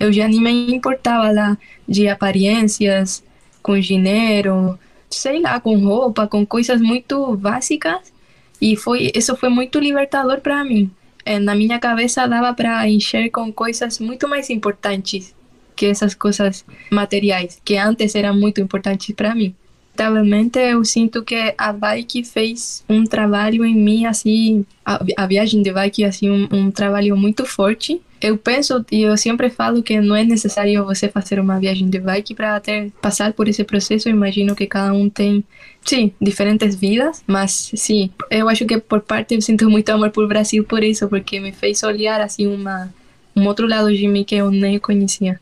[0.00, 1.58] Eu já nem me importava lá
[1.88, 3.22] de aparências,
[3.62, 4.78] com dinheiro,
[5.16, 8.12] sei lá, com roupa, com coisas muito básicas.
[8.60, 10.90] E foi isso foi muito libertador para mim.
[11.24, 15.34] É, na minha cabeça dava para encher com coisas muito mais importantes
[15.74, 19.54] que essas coisas materiais, que antes eram muito importantes para mim
[19.96, 25.62] lamentavelmente eu sinto que a bike fez um trabalho em mim assim a, a viagem
[25.62, 30.00] de bike assim um, um, trabalho muito forte eu penso e eu sempre falo que
[30.00, 34.08] não é necessário você fazer uma viagem de bike para ter passar por esse processo
[34.08, 35.44] eu imagino que cada um tem
[35.84, 40.26] sim diferentes vidas mas sim eu acho que por parte eu sinto muito amor por
[40.26, 42.92] Brasil por isso porque me fez olhar assim uma
[43.34, 45.40] um outro lado de mim que eu nem conhecia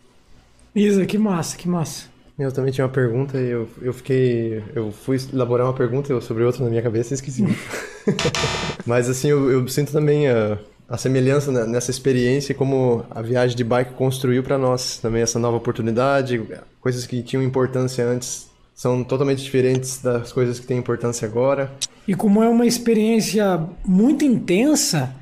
[0.74, 2.06] Isa, que massa, que massa.
[2.36, 4.60] Eu também tinha uma pergunta e eu, eu fiquei.
[4.74, 7.44] Eu fui elaborar uma pergunta sobre outra na minha cabeça e esqueci.
[8.84, 13.64] Mas assim, eu, eu, sinto também a, a semelhança nessa experiência como a viagem de
[13.64, 16.42] bike construiu para nós também essa nova oportunidade,
[16.80, 21.72] coisas que tinham importância antes são totalmente diferentes das coisas que têm importância agora.
[22.06, 25.14] E como é uma experiência muito intensa,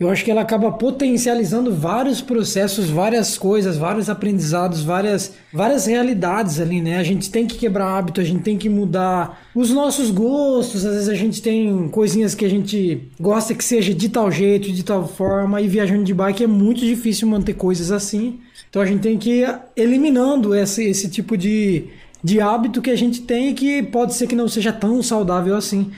[0.00, 6.58] eu acho que ela acaba potencializando vários processos, várias coisas, vários aprendizados, várias, várias realidades
[6.58, 6.96] ali, né?
[6.96, 10.94] A gente tem que quebrar hábito, a gente tem que mudar os nossos gostos, às
[10.94, 14.82] vezes a gente tem coisinhas que a gente gosta que seja de tal jeito, de
[14.82, 18.40] tal forma, e viajando de bike é muito difícil manter coisas assim.
[18.70, 21.88] Então a gente tem que ir eliminando esse, esse tipo de,
[22.24, 25.54] de hábito que a gente tem e que pode ser que não seja tão saudável
[25.54, 25.90] assim.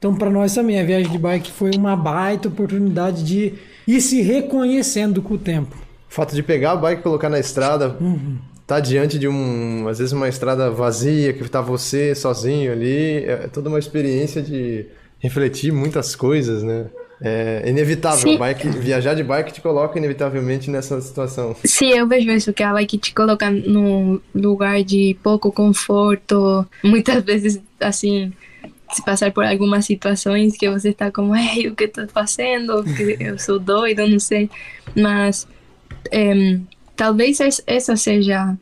[0.00, 3.52] Então, para nós também, a viagem de bike foi uma baita oportunidade de
[3.86, 5.76] ir se reconhecendo com o tempo.
[6.10, 8.38] O fato de pegar a bike e colocar na estrada, uhum.
[8.66, 13.46] tá diante de um, às vezes uma estrada vazia, que tá você sozinho ali, é
[13.52, 14.86] toda uma experiência de
[15.18, 16.86] refletir muitas coisas, né?
[17.20, 21.54] É inevitável, bike, viajar de bike te coloca inevitavelmente nessa situação.
[21.62, 27.22] Sim, eu vejo isso, que a bike te coloca num lugar de pouco conforto, muitas
[27.22, 28.32] vezes, assim,
[29.04, 32.84] passar por algumas situações que você está como, ei, o que estou fazendo?
[33.20, 34.50] Eu sou doido, não sei.
[34.96, 35.46] Mas
[36.10, 36.58] é,
[36.96, 38.56] talvez essa seja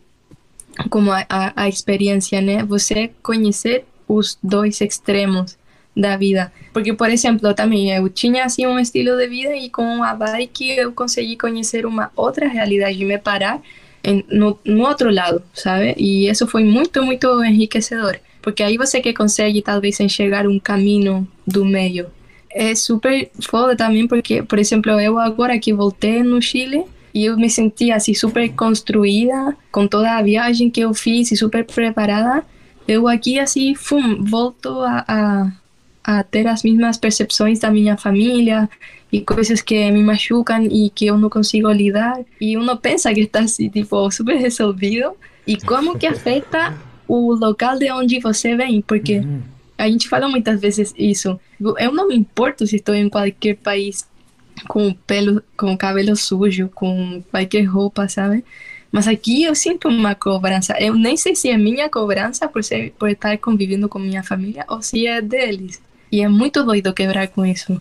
[0.91, 2.63] como a, a, a, experiência, né?
[2.65, 5.57] Você conhecer os dois extremos
[5.97, 6.53] da vida.
[6.73, 10.71] Porque, por exemplo, também eu tinha assim um estilo de vida e com a bike
[10.71, 13.61] eu consegui conhecer uma outra realidade e me parar
[14.05, 15.95] em, no, no outro lado, sabe?
[15.99, 21.27] E isso foi muito, muito enriquecedor porque aí você que consegue talvez enxergar um caminho
[21.47, 22.07] do meio.
[22.51, 27.37] É super foda também porque, por exemplo, eu agora que voltei no Chile e eu
[27.37, 32.45] me senti assim super construída com toda a viagem que eu fiz e super preparada,
[32.87, 35.53] eu aqui assim, fum, volto a, a,
[36.05, 38.69] a ter as mesmas percepções da minha família
[39.13, 42.19] e coisas que me machucam e que eu não consigo lidar.
[42.41, 45.13] E uno pensa que está assim, tipo, super resolvido.
[45.47, 46.75] E como que afeta
[47.09, 49.41] o local de onde você vem, porque uhum.
[49.77, 51.41] a gente fala muitas vezes isso.
[51.79, 54.07] Eu não me importo se estou em qualquer país
[54.69, 58.45] com pelo, com cabelo sujo, com qualquer roupa, sabe?
[58.91, 60.75] Mas aqui eu sinto uma cobrança.
[60.81, 64.65] Eu nem sei se é minha cobrança por, ser, por estar convivendo com minha família
[64.69, 65.81] ou se é deles.
[66.11, 67.81] E é muito doido quebrar com isso.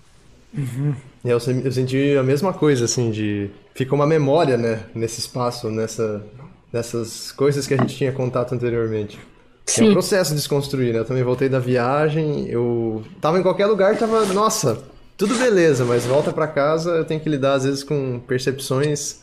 [0.56, 0.94] Uhum.
[1.24, 3.50] Eu, eu senti a mesma coisa, assim, de...
[3.74, 6.26] Fica uma memória, né, nesse espaço, nessa,
[6.72, 9.20] dessas coisas que a gente tinha contato anteriormente.
[9.66, 9.88] Sim.
[9.88, 11.00] É um processo de desconstruir, né?
[11.00, 14.82] Eu também voltei da viagem, eu tava em qualquer lugar tava, nossa,
[15.18, 19.22] tudo beleza, mas volta para casa eu tenho que lidar às vezes com percepções,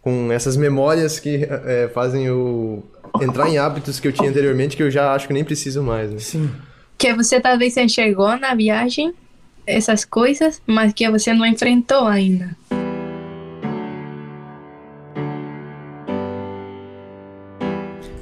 [0.00, 2.84] com essas memórias que é, fazem eu
[3.20, 6.10] entrar em hábitos que eu tinha anteriormente que eu já acho que nem preciso mais.
[6.10, 6.18] Né?
[6.18, 6.50] Sim.
[6.96, 9.12] Que você talvez enxergou na viagem
[9.66, 12.56] essas coisas, mas que você não enfrentou ainda.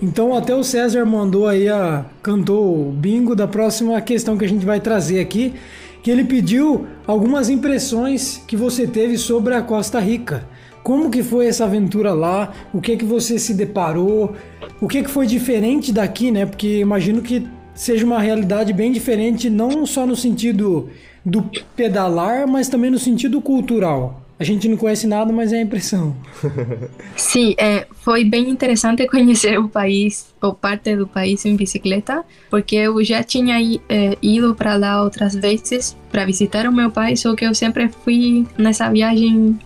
[0.01, 4.65] Então até o César mandou aí a cantou bingo da próxima questão que a gente
[4.65, 5.55] vai trazer aqui,
[6.03, 10.47] que ele pediu algumas impressões que você teve sobre a Costa Rica.
[10.85, 12.53] Como que foi essa aventura lá?
[12.73, 14.35] O que que você se deparou?
[14.81, 16.47] O que que foi diferente daqui, né?
[16.47, 20.89] Porque imagino que seja uma realidade bem diferente, não só no sentido
[21.25, 21.43] do
[21.77, 24.28] pedalar, mas também no sentido cultural.
[24.39, 26.17] A gente não conhece nada, mas é a impressão.
[27.17, 32.77] Sim, é, foi bem interessante conhecer o país, ou parte do país em bicicleta, porque
[32.77, 33.57] eu já tinha
[33.89, 37.89] é, ido para lá outras vezes para visitar o meu pai, só que eu sempre
[37.89, 39.59] fui nessa viagem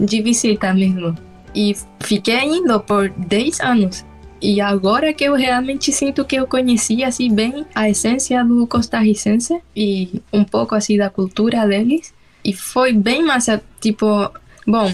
[0.00, 1.14] de visita mesmo.
[1.54, 4.04] E fiquei indo por 10 anos.
[4.40, 9.60] E agora que eu realmente sinto que eu conheci assim bem a essência do costarricense
[9.74, 12.12] e um pouco assim da cultura deles.
[12.44, 14.30] E foi bem massa, tipo,
[14.66, 14.92] bom,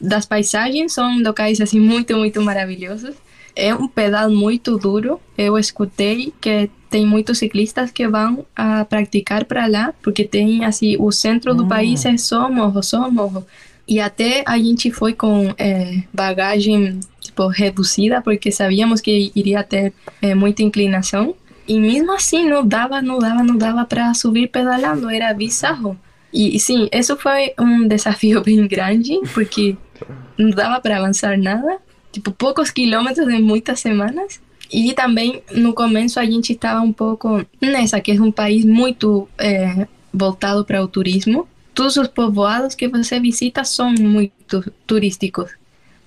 [0.00, 3.14] das paisagens são locais assim muito, muito maravilhosos.
[3.54, 5.20] É um pedal muito duro.
[5.36, 10.96] Eu escutei que tem muitos ciclistas que vão a praticar para lá, porque tem assim,
[10.98, 11.68] o centro do hum.
[11.68, 13.46] país é só morro, só morro.
[13.86, 19.92] E até a gente foi com é, bagagem tipo reduzida, porque sabíamos que iria ter
[20.20, 21.34] é, muita inclinação.
[21.66, 25.98] E mesmo assim não dava, não dava, não dava para subir pedalando, era bizarro.
[26.32, 29.76] E sim, isso foi um desafio bem grande, porque
[30.36, 31.78] não dava para avançar nada,
[32.12, 34.40] tipo poucos quilômetros em muitas semanas.
[34.70, 39.26] E também no começo a gente estava um pouco nessa, que é um país muito
[39.38, 45.52] é, voltado para o turismo todos os povoados que você visita são muito turísticos.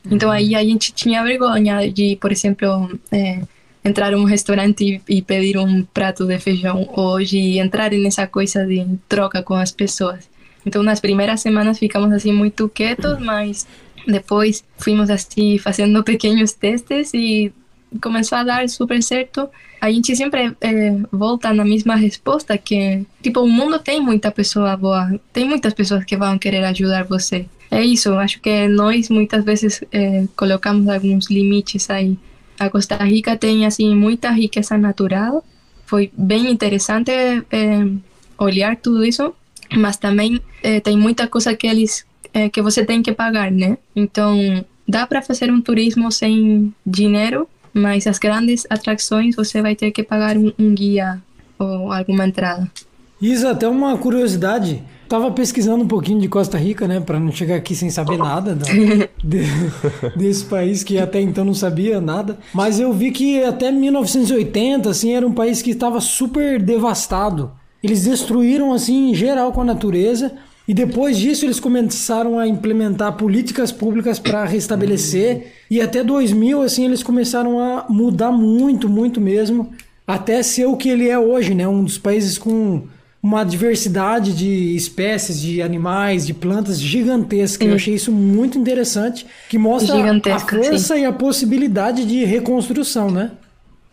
[0.05, 0.35] Então uhum.
[0.35, 3.39] aí a gente tinha vergonha de, por exemplo, é,
[3.83, 8.85] entrar um restaurante e, pedir um prato de feijão ou de entrar nessa coisa de
[9.09, 10.29] troca com as pessoas.
[10.65, 13.67] Então nas primeiras semanas ficamos assim muito quietos, mas
[14.07, 17.51] depois fomos assim fazendo pequenos testes e
[18.01, 19.49] começou a dar super certo
[19.81, 24.77] a gente sempre é, volta na mesma resposta que, tipo, o mundo tem muita pessoa
[24.77, 27.47] boa, tem muitas pessoas que vão querer ajudar você.
[27.71, 32.15] É isso, acho que nós muitas vezes é, colocamos alguns limites aí.
[32.61, 35.43] A Costa Rica tem, assim, muita riqueza natural,
[35.83, 37.87] foi bem interessante é,
[38.37, 39.33] olhar tudo isso,
[39.75, 43.79] mas também é, tem muita coisa que eles, é, que você tem que pagar, né?
[43.95, 49.89] Então, dá para fazer um turismo sem dinheiro, mas as grandes atrações você vai ter
[49.89, 51.19] que pagar um, um guia
[51.57, 52.69] ou alguma entrada.
[53.19, 54.83] Isa, até uma curiosidade.
[55.11, 58.55] Tava pesquisando um pouquinho de Costa Rica, né, para não chegar aqui sem saber nada
[58.55, 58.65] da,
[59.21, 59.41] de,
[60.15, 62.39] desse país que até então não sabia nada.
[62.53, 67.51] Mas eu vi que até 1980, assim, era um país que estava super devastado.
[67.83, 70.31] Eles destruíram assim em geral com a natureza
[70.65, 76.85] e depois disso eles começaram a implementar políticas públicas para restabelecer e até 2000 assim
[76.85, 79.71] eles começaram a mudar muito, muito mesmo,
[80.07, 81.67] até ser o que ele é hoje, né?
[81.67, 82.83] Um dos países com
[83.21, 87.63] uma diversidade de espécies, de animais, de plantas gigantesca.
[87.63, 89.95] Eu achei isso muito interessante, que mostra
[90.33, 91.01] a força sim.
[91.01, 93.31] e a possibilidade de reconstrução, né?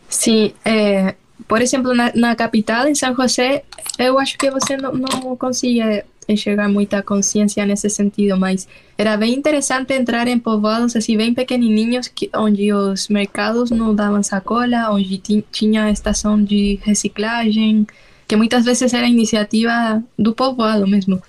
[0.09, 1.15] Sim, é,
[1.47, 3.65] por exemplo, na, na, capital, em São José,
[3.99, 9.35] eu acho que você não, não consegue enxergar muita consciência nesse sentido, mas era bem
[9.35, 15.19] interessante entrar em povoados assim bem pequenininhos, que, onde os mercados não davam sacola, onde
[15.51, 17.87] tinha estação de reciclagem,
[18.29, 21.21] que muitas vezes era iniciativa do povoado mesmo.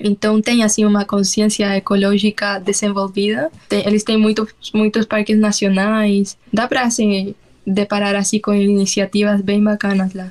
[0.00, 3.50] Então tem assim uma consciência ecológica desenvolvida.
[3.68, 6.36] Tem, eles têm muitos muitos parques nacionais.
[6.52, 7.34] Dá para assim
[7.66, 10.30] deparar assim com iniciativas bem bacanas lá.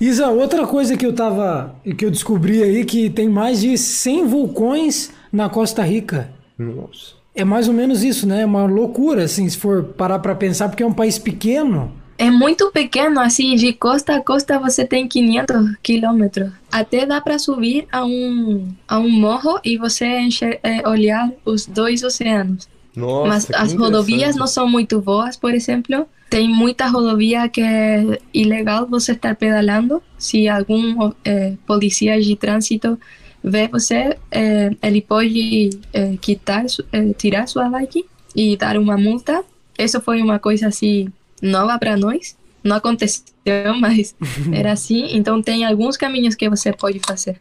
[0.00, 1.76] Isa, outra coisa que eu tava.
[1.96, 6.30] que eu descobri aí que tem mais de 100 vulcões na Costa Rica.
[6.58, 7.14] Nossa.
[7.34, 8.42] É mais ou menos isso, né?
[8.42, 11.92] É uma loucura, assim, se for parar para pensar, porque é um país pequeno.
[12.16, 16.50] É muito pequeno, assim, de costa a costa você tem 500 quilômetros.
[16.70, 21.66] Até dá para subir a um, a um morro e você enxer, é, olhar os
[21.66, 22.68] dois oceanos.
[22.94, 26.06] Nossa, Mas as rodovias não são muito boas, por exemplo.
[26.30, 30.00] Tem muita rodovia que é ilegal você estar pedalando.
[30.16, 32.98] Se algum é, polícia de trânsito
[33.42, 39.44] vê você, é, ele pode é, quitar, é, tirar sua bike e dar uma multa.
[39.76, 41.08] Isso foi uma coisa assim
[41.44, 42.36] nova para nós.
[42.62, 43.24] Não aconteceu,
[43.78, 44.16] mas
[44.52, 45.16] era assim.
[45.16, 47.40] Então tem alguns caminhos que você pode fazer,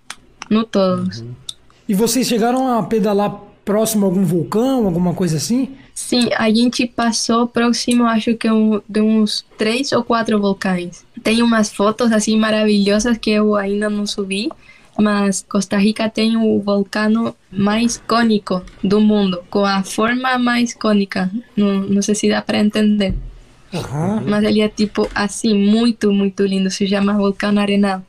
[0.50, 1.22] não todos.
[1.22, 1.32] Uhum.
[1.88, 5.70] E vocês chegaram a pedalar próximo a algum vulcão, alguma coisa assim?
[5.94, 11.06] Sim, a gente passou próximo, acho que um, de uns três ou quatro vulcões.
[11.22, 14.50] Tem umas fotos assim maravilhosas que eu ainda não subi,
[14.98, 21.32] mas Costa Rica tem o vulcão mais cônico do mundo, com a forma mais cônica.
[21.56, 23.14] Não, não sei se dá para entender.
[23.74, 24.22] Uhum.
[24.28, 26.70] Mas ele é tipo assim, muito, muito lindo.
[26.70, 28.04] Se chama Vulcão Arenal.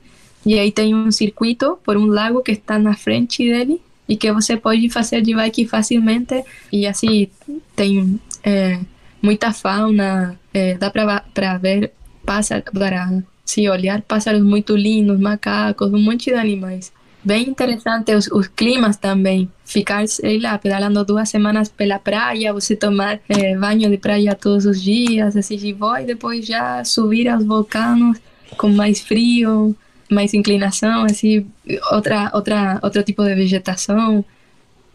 [0.44, 4.31] E aí tem um circuito por um lago que está na frente dele e que
[4.31, 7.29] você pode fazer de bike facilmente e assim
[7.74, 8.79] tem é,
[9.22, 11.92] muita fauna, é, dá para ver
[12.27, 16.92] pássaros, para se olhar pássaros muito lindos, macacos, um monte de animais.
[17.25, 19.48] Bem interessante os, os climas também.
[19.64, 24.66] Ficar, sei lá, pedalando duas semanas pela praia, você tomar é, banho de praia todos
[24.66, 28.20] os dias, assim de boa, e depois já subir aos vulcanos
[28.58, 29.75] com mais frio
[30.10, 31.46] mais inclinação, assim,
[31.90, 34.25] outra, outra, outro tipo de vegetação.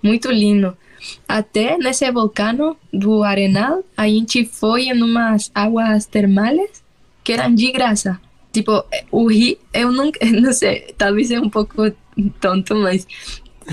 [0.01, 0.77] Muito lindo.
[1.27, 6.83] até nesse vulcano do Arenal, a gente foi em umas águas termais
[7.23, 8.19] que eram de graça.
[8.51, 11.91] Tipo, o rio, eu nunca, não sei, talvez é um pouco
[12.41, 13.07] tonto, mas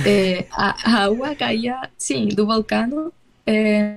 [0.05, 3.13] é, a, a, água caía, sim, do vulcano,
[3.47, 3.97] é,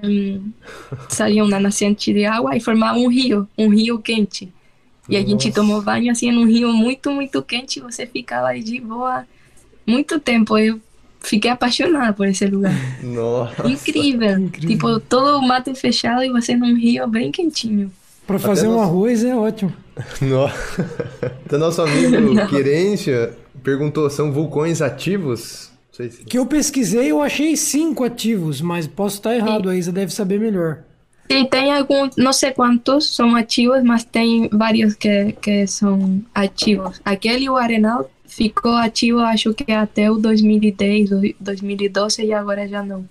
[1.10, 4.52] saía uma nascente de água e formava um rio, um rio quente.
[5.10, 8.80] E a gente tomou banho assim num rio muito, muito quente você ficava aí de
[8.80, 9.26] boa
[9.86, 10.56] muito tempo.
[10.58, 10.80] Eu
[11.20, 12.74] fiquei apaixonada por esse lugar.
[13.02, 13.68] Nossa.
[13.68, 14.38] Incrível.
[14.38, 14.70] Incrível.
[14.70, 17.92] Tipo, todo o mato fechado e você num rio bem quentinho.
[18.28, 19.74] Para fazer um arroz é ótimo.
[20.22, 20.88] Nossa.
[21.44, 23.36] Então, nosso amigo Querência
[23.70, 25.70] perguntou: são vulcões ativos?
[25.92, 26.10] Se...
[26.10, 29.76] Que eu pesquisei, eu achei cinco ativos, mas posso estar errado, Sim.
[29.76, 30.80] a Isa deve saber melhor.
[31.32, 37.00] Sim, tem alguns, não sei quantos são ativos, mas tem vários que, que são ativos.
[37.06, 43.06] Aquele, o Arenal, ficou ativo, acho que até o 2010, 2012 e agora já não.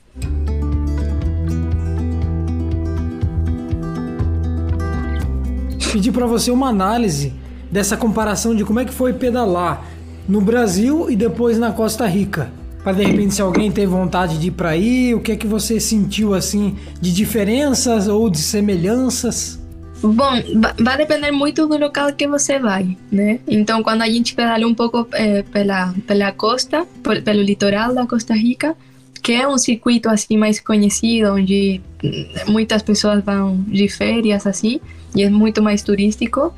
[5.92, 7.32] pedir para você uma análise
[7.70, 9.82] dessa comparação de como é que foi pedalar
[10.28, 12.52] no Brasil e depois na Costa Rica.
[12.84, 15.46] Para de repente se alguém tem vontade de ir para aí, o que é que
[15.46, 19.58] você sentiu assim de diferenças ou de semelhanças?
[20.00, 20.30] Bom,
[20.78, 23.40] vai depender muito do local que você vai, né?
[23.48, 26.86] Então, quando a gente pedala um pouco é, pela pela costa,
[27.24, 28.76] pelo litoral da Costa Rica,
[29.20, 31.80] que é um circuito assim mais conhecido, onde
[32.46, 34.80] muitas pessoas vão de férias assim,
[35.16, 36.54] e é muito mais turístico.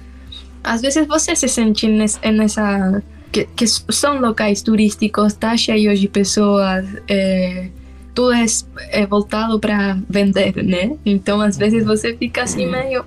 [0.62, 3.02] Às vezes você se sente nessa
[3.32, 7.68] que, que são locais turísticos, tá cheio de pessoas, é,
[8.14, 8.44] tudo é,
[8.90, 10.96] é voltado para vender, né?
[11.04, 13.04] Então às vezes você fica assim meio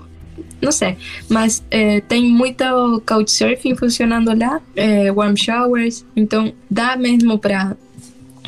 [0.60, 0.96] não sei,
[1.28, 2.64] mas é, tem muito
[3.06, 7.76] couchsurfing funcionando lá, é, warm showers, então dá mesmo para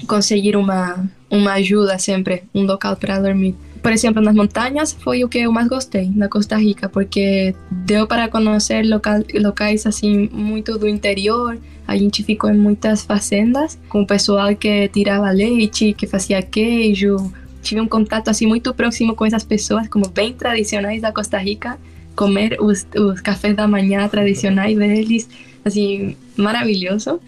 [0.07, 3.55] conseguir uma uma ajuda sempre, um local para dormir
[3.87, 8.05] por exemplo, nas montanhas foi o que eu mais gostei na Costa Rica, porque deu
[8.05, 11.57] para conhecer local, locais assim muito do interior.
[11.87, 17.33] A gente ficou em muitas fazendas com o pessoal que tirava leite, que fazia queijo.
[17.63, 21.79] Tive um contato assim muito próximo com essas pessoas, como bem tradicionais da Costa Rica,
[22.17, 25.29] comer os, os cafés da manhã tradicionais deles,
[25.65, 27.21] assim, maravilhoso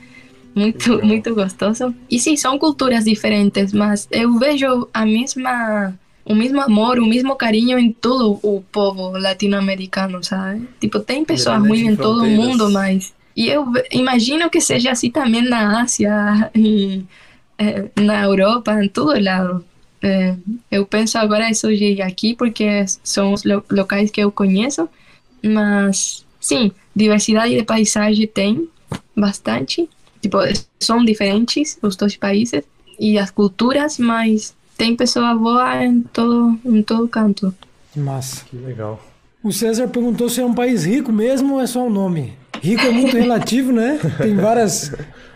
[0.57, 1.95] muito muito gostoso.
[2.11, 5.95] E sim, são culturas diferentes, mas eu vejo a mesma
[6.29, 10.69] o mesmo amor, o mesmo carinho em todo o povo latino-americano, sabe?
[10.79, 13.15] Tipo, tem pessoas ruins em todo o mundo, mas...
[13.35, 17.03] E eu imagino que seja assim também na Ásia, e,
[17.57, 19.65] é, na Europa, em todo lado.
[20.03, 20.35] É,
[20.71, 24.87] eu penso agora isso de aqui porque são os lo locais que eu conheço,
[25.43, 28.69] mas sim, diversidade de paisagem tem
[29.17, 29.89] bastante.
[30.21, 30.39] Tipo,
[30.79, 32.63] são diferentes os dois países
[32.99, 37.53] e as culturas, mas tem pessoa boa em todo, em todo canto.
[37.97, 38.45] Massa.
[38.49, 39.05] Que legal.
[39.43, 42.33] O César perguntou se é um país rico mesmo ou é só um nome.
[42.63, 43.99] Rico é muito relativo, né?
[44.19, 44.95] Tem várias,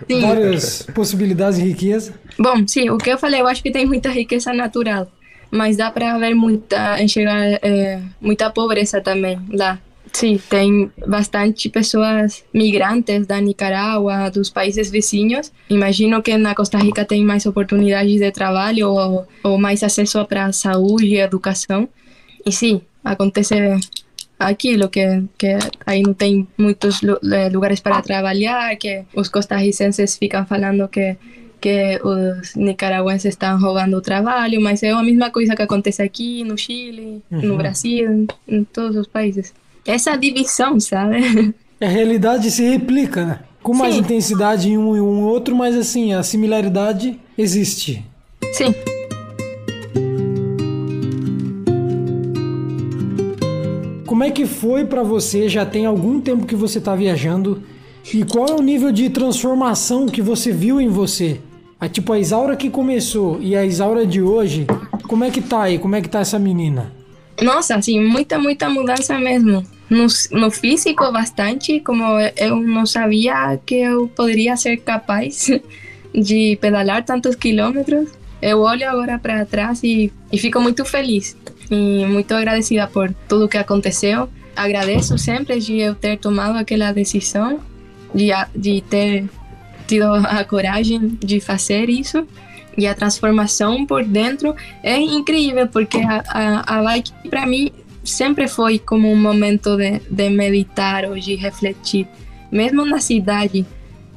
[0.08, 2.14] várias possibilidades de riqueza.
[2.38, 5.10] Bom, sim, o que eu falei, eu acho que tem muita riqueza natural,
[5.50, 9.78] mas dá para ver muita, enxergar é, muita pobreza também lá.
[10.12, 15.50] Sim, tem bastante pessoas migrantes da Nicarágua, dos países vizinhos.
[15.70, 20.52] Imagino que na Costa Rica tem mais oportunidades de trabalho ou, ou mais acesso para
[20.52, 21.88] saúde e educação.
[22.44, 23.54] E sim, acontece
[24.38, 25.56] aquilo que, que
[25.86, 27.00] aí não tem muitos
[27.52, 31.16] lugares para trabalhar, que os costarricenses ficam falando que
[31.60, 36.42] que os nicaragüenses estão roubando o trabalho, mas é a mesma coisa que acontece aqui
[36.42, 37.40] no Chile, uhum.
[37.40, 39.54] no Brasil, em todos os países
[39.86, 41.54] essa divisão, sabe?
[41.80, 43.38] A realidade se replica, né?
[43.62, 44.00] Com mais Sim.
[44.00, 48.04] intensidade em um e um outro, mas assim, a similaridade existe.
[48.52, 48.74] Sim.
[54.06, 55.48] Como é que foi para você?
[55.48, 57.62] Já tem algum tempo que você está viajando?
[58.14, 61.40] E qual é o nível de transformação que você viu em você?
[61.80, 64.66] A, tipo, a Isaura que começou e a Isaura de hoje,
[65.08, 65.78] como é que tá aí?
[65.78, 66.92] Como é que tá essa menina?
[67.42, 69.64] Nossa, assim, muita, muita mudança mesmo.
[69.90, 72.02] No, no físico, bastante, como
[72.36, 75.50] eu não sabia que eu poderia ser capaz
[76.14, 78.08] de pedalar tantos quilômetros.
[78.40, 81.36] Eu olho agora para trás e, e fico muito feliz
[81.70, 84.28] e muito agradecida por tudo que aconteceu.
[84.56, 87.60] Agradeço sempre de eu ter tomado aquela decisão,
[88.14, 89.28] de, de ter
[89.86, 92.26] tido a coragem de fazer isso
[92.76, 97.70] e a transformação por dentro é incrível porque a, a, a bike para mim
[98.02, 102.08] sempre foi como um momento de, de meditar ou de refletir
[102.50, 103.66] mesmo na cidade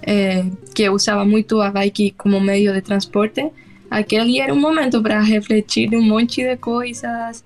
[0.02, 3.52] é, que eu usava muito a bike como meio de transporte
[3.90, 7.44] aquele era um momento para refletir um monte de coisas,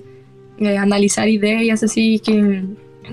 [0.60, 2.64] é, analisar ideias assim que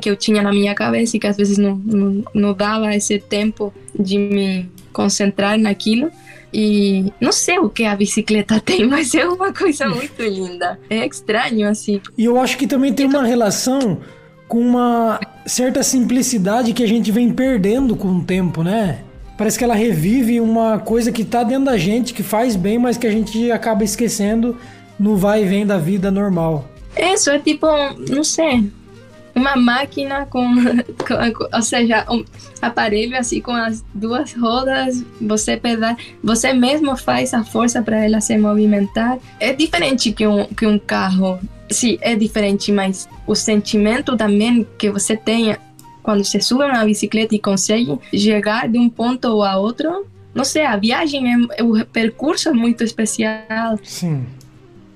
[0.00, 3.18] que eu tinha na minha cabeça e que às vezes não, não, não dava esse
[3.18, 6.10] tempo de me concentrar naquilo.
[6.52, 10.78] E não sei o que a bicicleta tem, mas é uma coisa muito linda.
[10.88, 12.00] É estranho, assim.
[12.16, 13.98] E eu acho que também tem uma relação
[14.48, 19.00] com uma certa simplicidade que a gente vem perdendo com o tempo, né?
[19.36, 22.96] Parece que ela revive uma coisa que tá dentro da gente, que faz bem, mas
[22.96, 24.56] que a gente acaba esquecendo
[24.98, 26.66] no vai e vem da vida normal.
[26.96, 27.66] Isso é tipo,
[28.08, 28.70] não sei,
[29.36, 30.46] uma máquina com,
[31.06, 32.24] com, ou seja, um
[32.60, 38.20] aparelho assim com as duas rodas, você pedal, você mesmo faz a força para ela
[38.20, 39.18] se movimentar.
[39.38, 41.38] É diferente que um que um carro.
[41.68, 45.56] Sim, é diferente, mas o sentimento também que você tem
[46.02, 50.64] quando você sube uma bicicleta e consegue chegar de um ponto a outro, não sei,
[50.64, 53.76] a viagem é, o percurso é muito especial.
[53.82, 54.24] Sim.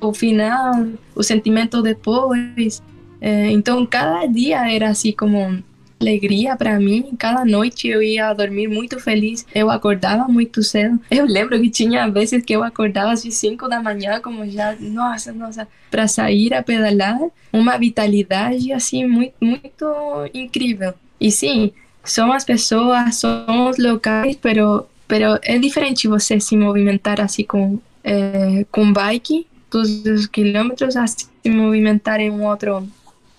[0.01, 2.81] O final, o sentimento depois,
[3.21, 5.63] é, então, cada dia era assim como
[6.01, 7.13] alegria para mim.
[7.19, 9.47] Cada noite eu ia dormir muito feliz.
[9.55, 10.99] Eu acordava muito cedo.
[11.11, 15.33] Eu lembro que tinha vezes que eu acordava às 5 da manhã, como já, nossa,
[15.33, 17.21] nossa, para sair a pedalar.
[17.53, 19.87] Uma vitalidade assim muito, muito
[20.33, 20.95] incrível.
[21.21, 27.21] E sim, são as pessoas, são os locais, pero, pero é diferente você se movimentar
[27.21, 32.87] assim com, é, com bike, dos quilômetros, assim se movimentar em um outro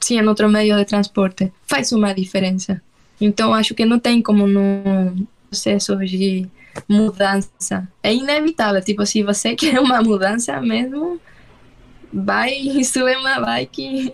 [0.02, 2.82] sim, em outro meio de transporte, faz uma diferença.
[3.20, 6.48] Então, acho que não tem como no processo de
[6.88, 7.88] mudança.
[8.02, 11.20] É inevitável, tipo, se você quer uma mudança mesmo,
[12.12, 14.14] vai sube uma bike,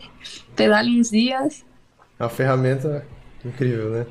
[0.55, 1.63] pedala uns dias.
[2.19, 3.05] É uma ferramenta
[3.45, 4.05] incrível, né?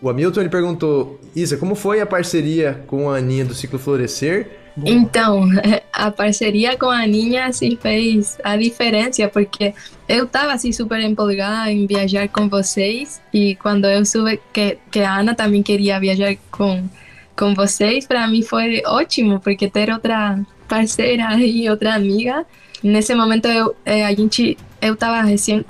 [0.00, 4.50] O Hamilton ele perguntou, Isa, como foi a parceria com a Aninha do Ciclo Florescer?
[4.84, 5.48] Então,
[5.94, 9.72] a parceria com a Aninha assim fez a diferença, porque
[10.08, 15.00] eu estava assim super empolgada em viajar com vocês e quando eu soube que, que
[15.00, 16.88] a Ana também queria viajar com,
[17.36, 20.38] com vocês, para mim foi ótimo, porque ter outra
[20.68, 22.44] parceira e outra amiga.
[22.82, 25.64] Nesse momento eu, a gente, eu estava recém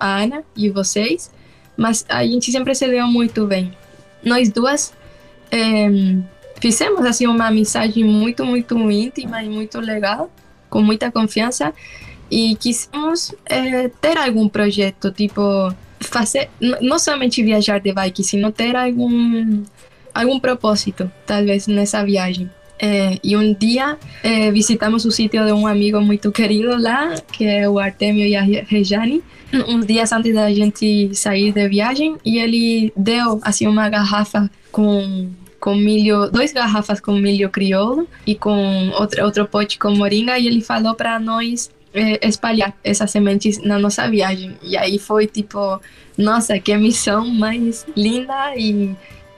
[0.00, 1.30] a Ana e vocês,
[1.76, 3.72] mas a gente sempre se deu muito bem.
[4.24, 4.94] Nós duas...
[5.52, 6.18] Eh,
[6.60, 10.30] fizemos assim uma amizade muito, muito íntima e muito legal,
[10.68, 11.72] com muita confiança
[12.30, 15.42] e quisemos é, ter algum projeto, tipo,
[15.98, 16.48] fazer,
[16.80, 19.62] não somente viajar de bike, sino ter algum,
[20.14, 22.48] algum propósito, talvez, nessa viagem.
[22.82, 27.44] É, e um dia é, visitamos o sítio de um amigo muito querido lá, que
[27.44, 29.22] é o Artemio e a Rejane,
[29.68, 35.28] uns dias antes da gente sair de viagem, e ele deu assim uma garrafa com
[35.60, 40.46] com milho, duas garrafas com milho crioulo e com outro, outro pote com moringa e
[40.46, 44.56] ele falou para nós é, espalhar essas sementes na nossa viagem.
[44.62, 45.80] E aí foi tipo,
[46.16, 48.94] nossa, que missão mais linda e,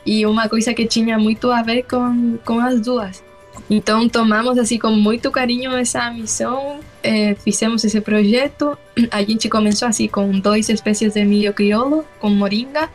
[0.06, 3.22] e uma coisa que tinha muito a ver com, com as duas.
[3.68, 8.78] Então tomamos assim com muito carinho essa missão, é, fizemos esse projeto.
[9.10, 12.88] A gente começou assim com duas espécies de milho crioulo com moringa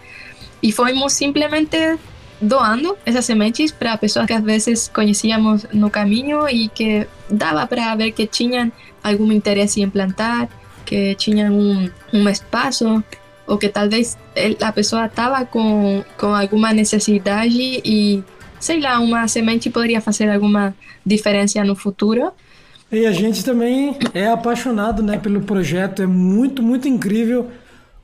[0.62, 1.98] e fomos simplesmente
[2.42, 7.96] doando essas sementes para pessoas que às vezes conhecíamos no caminho e que dava para
[7.96, 8.72] ver que tinham
[9.04, 10.48] algum interesse em plantar,
[10.86, 13.04] que tinham um, um espaço
[13.46, 14.18] ou que talvez
[14.62, 18.24] a pessoa estava com, com alguma necessidade e,
[18.60, 20.76] sei lá, uma semente poderia fazer alguma
[21.06, 22.32] diferença no futuro.
[22.92, 27.50] E a gente também é apaixonado né, pelo projeto, é muito, muito incrível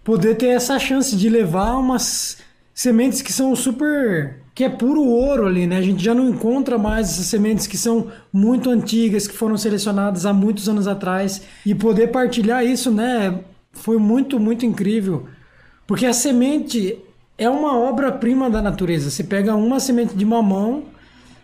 [0.04, 2.38] poder ter essa chance de levar umas
[2.74, 4.42] sementes que são super.
[4.56, 5.78] que é puro ouro ali, né?
[5.78, 10.26] A gente já não encontra mais essas sementes que são muito antigas, que foram selecionadas
[10.26, 11.42] há muitos anos atrás.
[11.66, 13.40] E poder partilhar isso, né?
[13.72, 15.28] Foi muito, muito incrível.
[15.88, 16.98] Porque a semente
[17.38, 19.10] é uma obra-prima da natureza.
[19.10, 20.84] Você pega uma semente de mamão,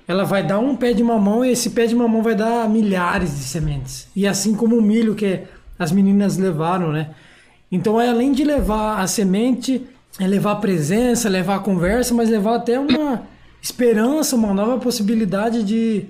[0.07, 3.38] ela vai dar um pé de mamão e esse pé de mamão vai dar milhares
[3.38, 4.07] de sementes.
[4.15, 5.41] E assim como o milho que
[5.77, 7.11] as meninas levaram, né?
[7.71, 9.88] Então, é além de levar a semente,
[10.20, 13.24] é levar presença, levar conversa, mas levar até uma
[13.61, 16.05] esperança, uma nova possibilidade de,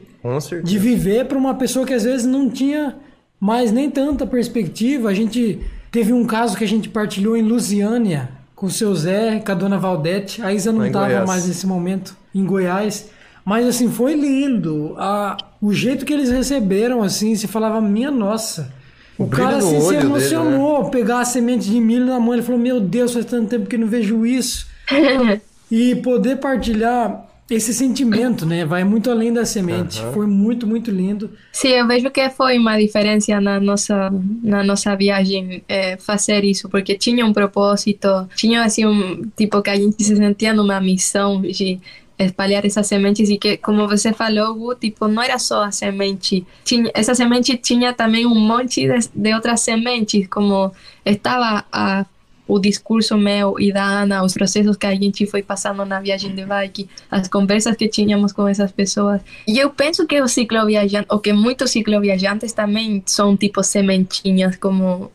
[0.64, 2.96] de viver para uma pessoa que às vezes não tinha
[3.40, 5.10] mais nem tanta perspectiva.
[5.10, 5.60] A gente
[5.92, 9.56] teve um caso que a gente partilhou em Lusiânia com o seu Zé, com a
[9.56, 10.42] dona Valdete.
[10.42, 13.10] A Isa não estava mais nesse momento em Goiás.
[13.46, 14.96] Mas assim, foi lindo.
[14.98, 18.74] A, o jeito que eles receberam, assim, se falava, minha nossa.
[19.20, 20.90] O, cara assim, se emocionou, dele, né?
[20.92, 23.78] pegar a semente de milho na mão, ele falou, meu Deus, faz tanto tempo que
[23.78, 24.66] não vejo isso.
[25.70, 28.64] e poder partilhar esse sentimento, né?
[28.64, 30.02] Vai muito além da semente.
[30.02, 30.14] Uhum.
[30.14, 31.32] Foi muito, muito lindo.
[31.52, 34.12] Sim, eu vejo que foi uma diferença na nossa
[34.44, 39.70] na nossa viagem é, fazer isso, porque tinha um propósito, tinha assim um tipo que
[39.70, 41.80] a gente se sentia numa missão de
[42.20, 46.46] espalhar essas sementes e que, como você falou, tipo, não era só a semente.
[46.66, 50.72] Tinha, essa semente tinha também um monte de, de outras sementes, como
[51.06, 52.06] estava a
[52.50, 56.34] o discurso meu e da Ana, os processos que a gente foi passando na viagem
[56.34, 59.22] de bike, as conversas que tínhamos com essas pessoas.
[59.48, 65.12] E eu penso que os cicloviajantes, ou que muitos cicloviajantes também são tipo sementinhas, como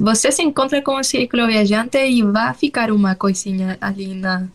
[0.00, 4.48] você se encontra com um cicloviajante e vai ficar uma coisinha ali na,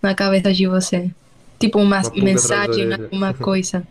[0.00, 1.10] na cabeça de você.
[1.58, 3.86] Tipo uma, uma mensagem, alguma coisa.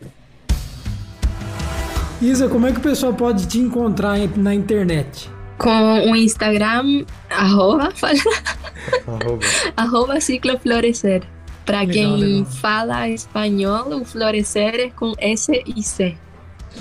[2.22, 5.30] Isa, como é que o pessoal pode te encontrar na internet?
[5.58, 7.94] com o Instagram, arroba,
[9.08, 9.46] arroba.
[9.78, 11.24] arroba Ciclo Florescer.
[11.66, 12.46] Para quem legal.
[12.46, 16.18] fala espanhol, o florescer é com S e C.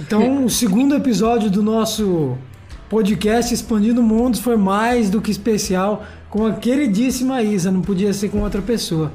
[0.01, 2.37] Então, o segundo episódio do nosso
[2.89, 8.31] podcast Expandindo Mundos foi mais do que especial com a queridíssima Isa, não podia ser
[8.31, 9.13] com outra pessoa.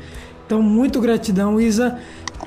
[0.47, 1.99] Então, muito gratidão, Isa.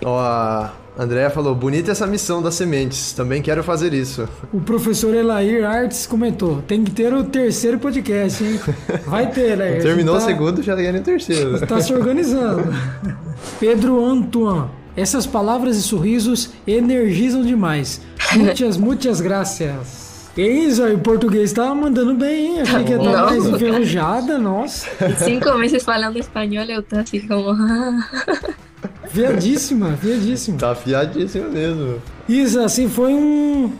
[0.02, 4.26] Ó, Andréa falou, bonita essa missão das sementes, também quero fazer isso.
[4.50, 8.58] O professor Elair Artes comentou, tem que ter o terceiro podcast, hein?
[9.06, 9.82] Vai ter, Elair.
[9.82, 10.22] Terminou tá...
[10.22, 11.56] o segundo, já tem o terceiro.
[11.56, 12.74] Está se organizando.
[13.60, 18.00] Pedro Antoine, essas palavras e sorrisos energizam demais.
[18.34, 19.99] Muitas, muitas graças.
[20.36, 22.60] E isso aí, o português tá mandando bem, hein?
[22.60, 24.88] Achei que ia estar tá mais enferrujada, nossa.
[25.18, 27.54] Cinco meses falando espanhol, eu tô assim como...
[29.12, 30.58] Viadíssima, viadíssima.
[30.58, 32.00] Tá fiadíssima mesmo.
[32.28, 33.72] Isa, assim, foi um,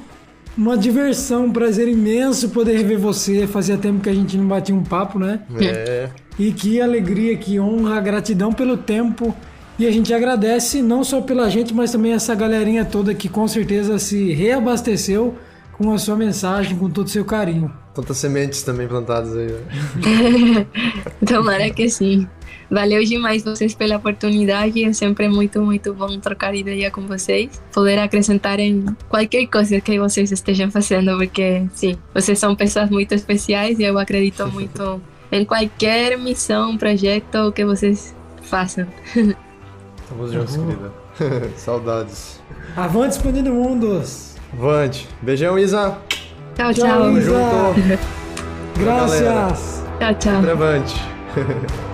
[0.59, 3.47] uma diversão, um prazer imenso poder rever você.
[3.47, 5.41] Fazia tempo que a gente não batia um papo, né?
[5.61, 6.09] É.
[6.39, 9.35] E que alegria, que honra, gratidão pelo tempo.
[9.79, 13.47] E a gente agradece não só pela gente, mas também essa galerinha toda que com
[13.47, 15.39] certeza se reabasteceu
[15.81, 17.73] com a sua mensagem, com todo o seu carinho.
[17.95, 19.47] Tantas sementes também plantadas aí.
[19.47, 20.67] Né?
[21.27, 22.29] Tomara que sim.
[22.71, 24.85] Valeu demais vocês pela oportunidade.
[24.85, 27.63] É sempre muito, muito bom trocar ideia com vocês.
[27.73, 33.15] Poder acrescentar em qualquer coisa que vocês estejam fazendo, porque, sim, vocês são pessoas muito
[33.15, 35.01] especiais e eu acredito muito
[35.33, 38.87] em qualquer missão, projeto que vocês façam.
[39.07, 40.67] Estamos juntos, uhum.
[40.67, 41.51] querida.
[41.57, 42.39] Saudades.
[42.77, 44.30] Avante expandindo mundos.
[44.53, 45.09] Avante.
[45.23, 45.99] Beijão, Isa.
[46.55, 46.87] Tchau, tchau.
[46.87, 47.99] Tamo junto.
[48.79, 49.85] Graças.
[49.99, 50.51] Tchau, tchau.
[50.51, 50.95] Avante.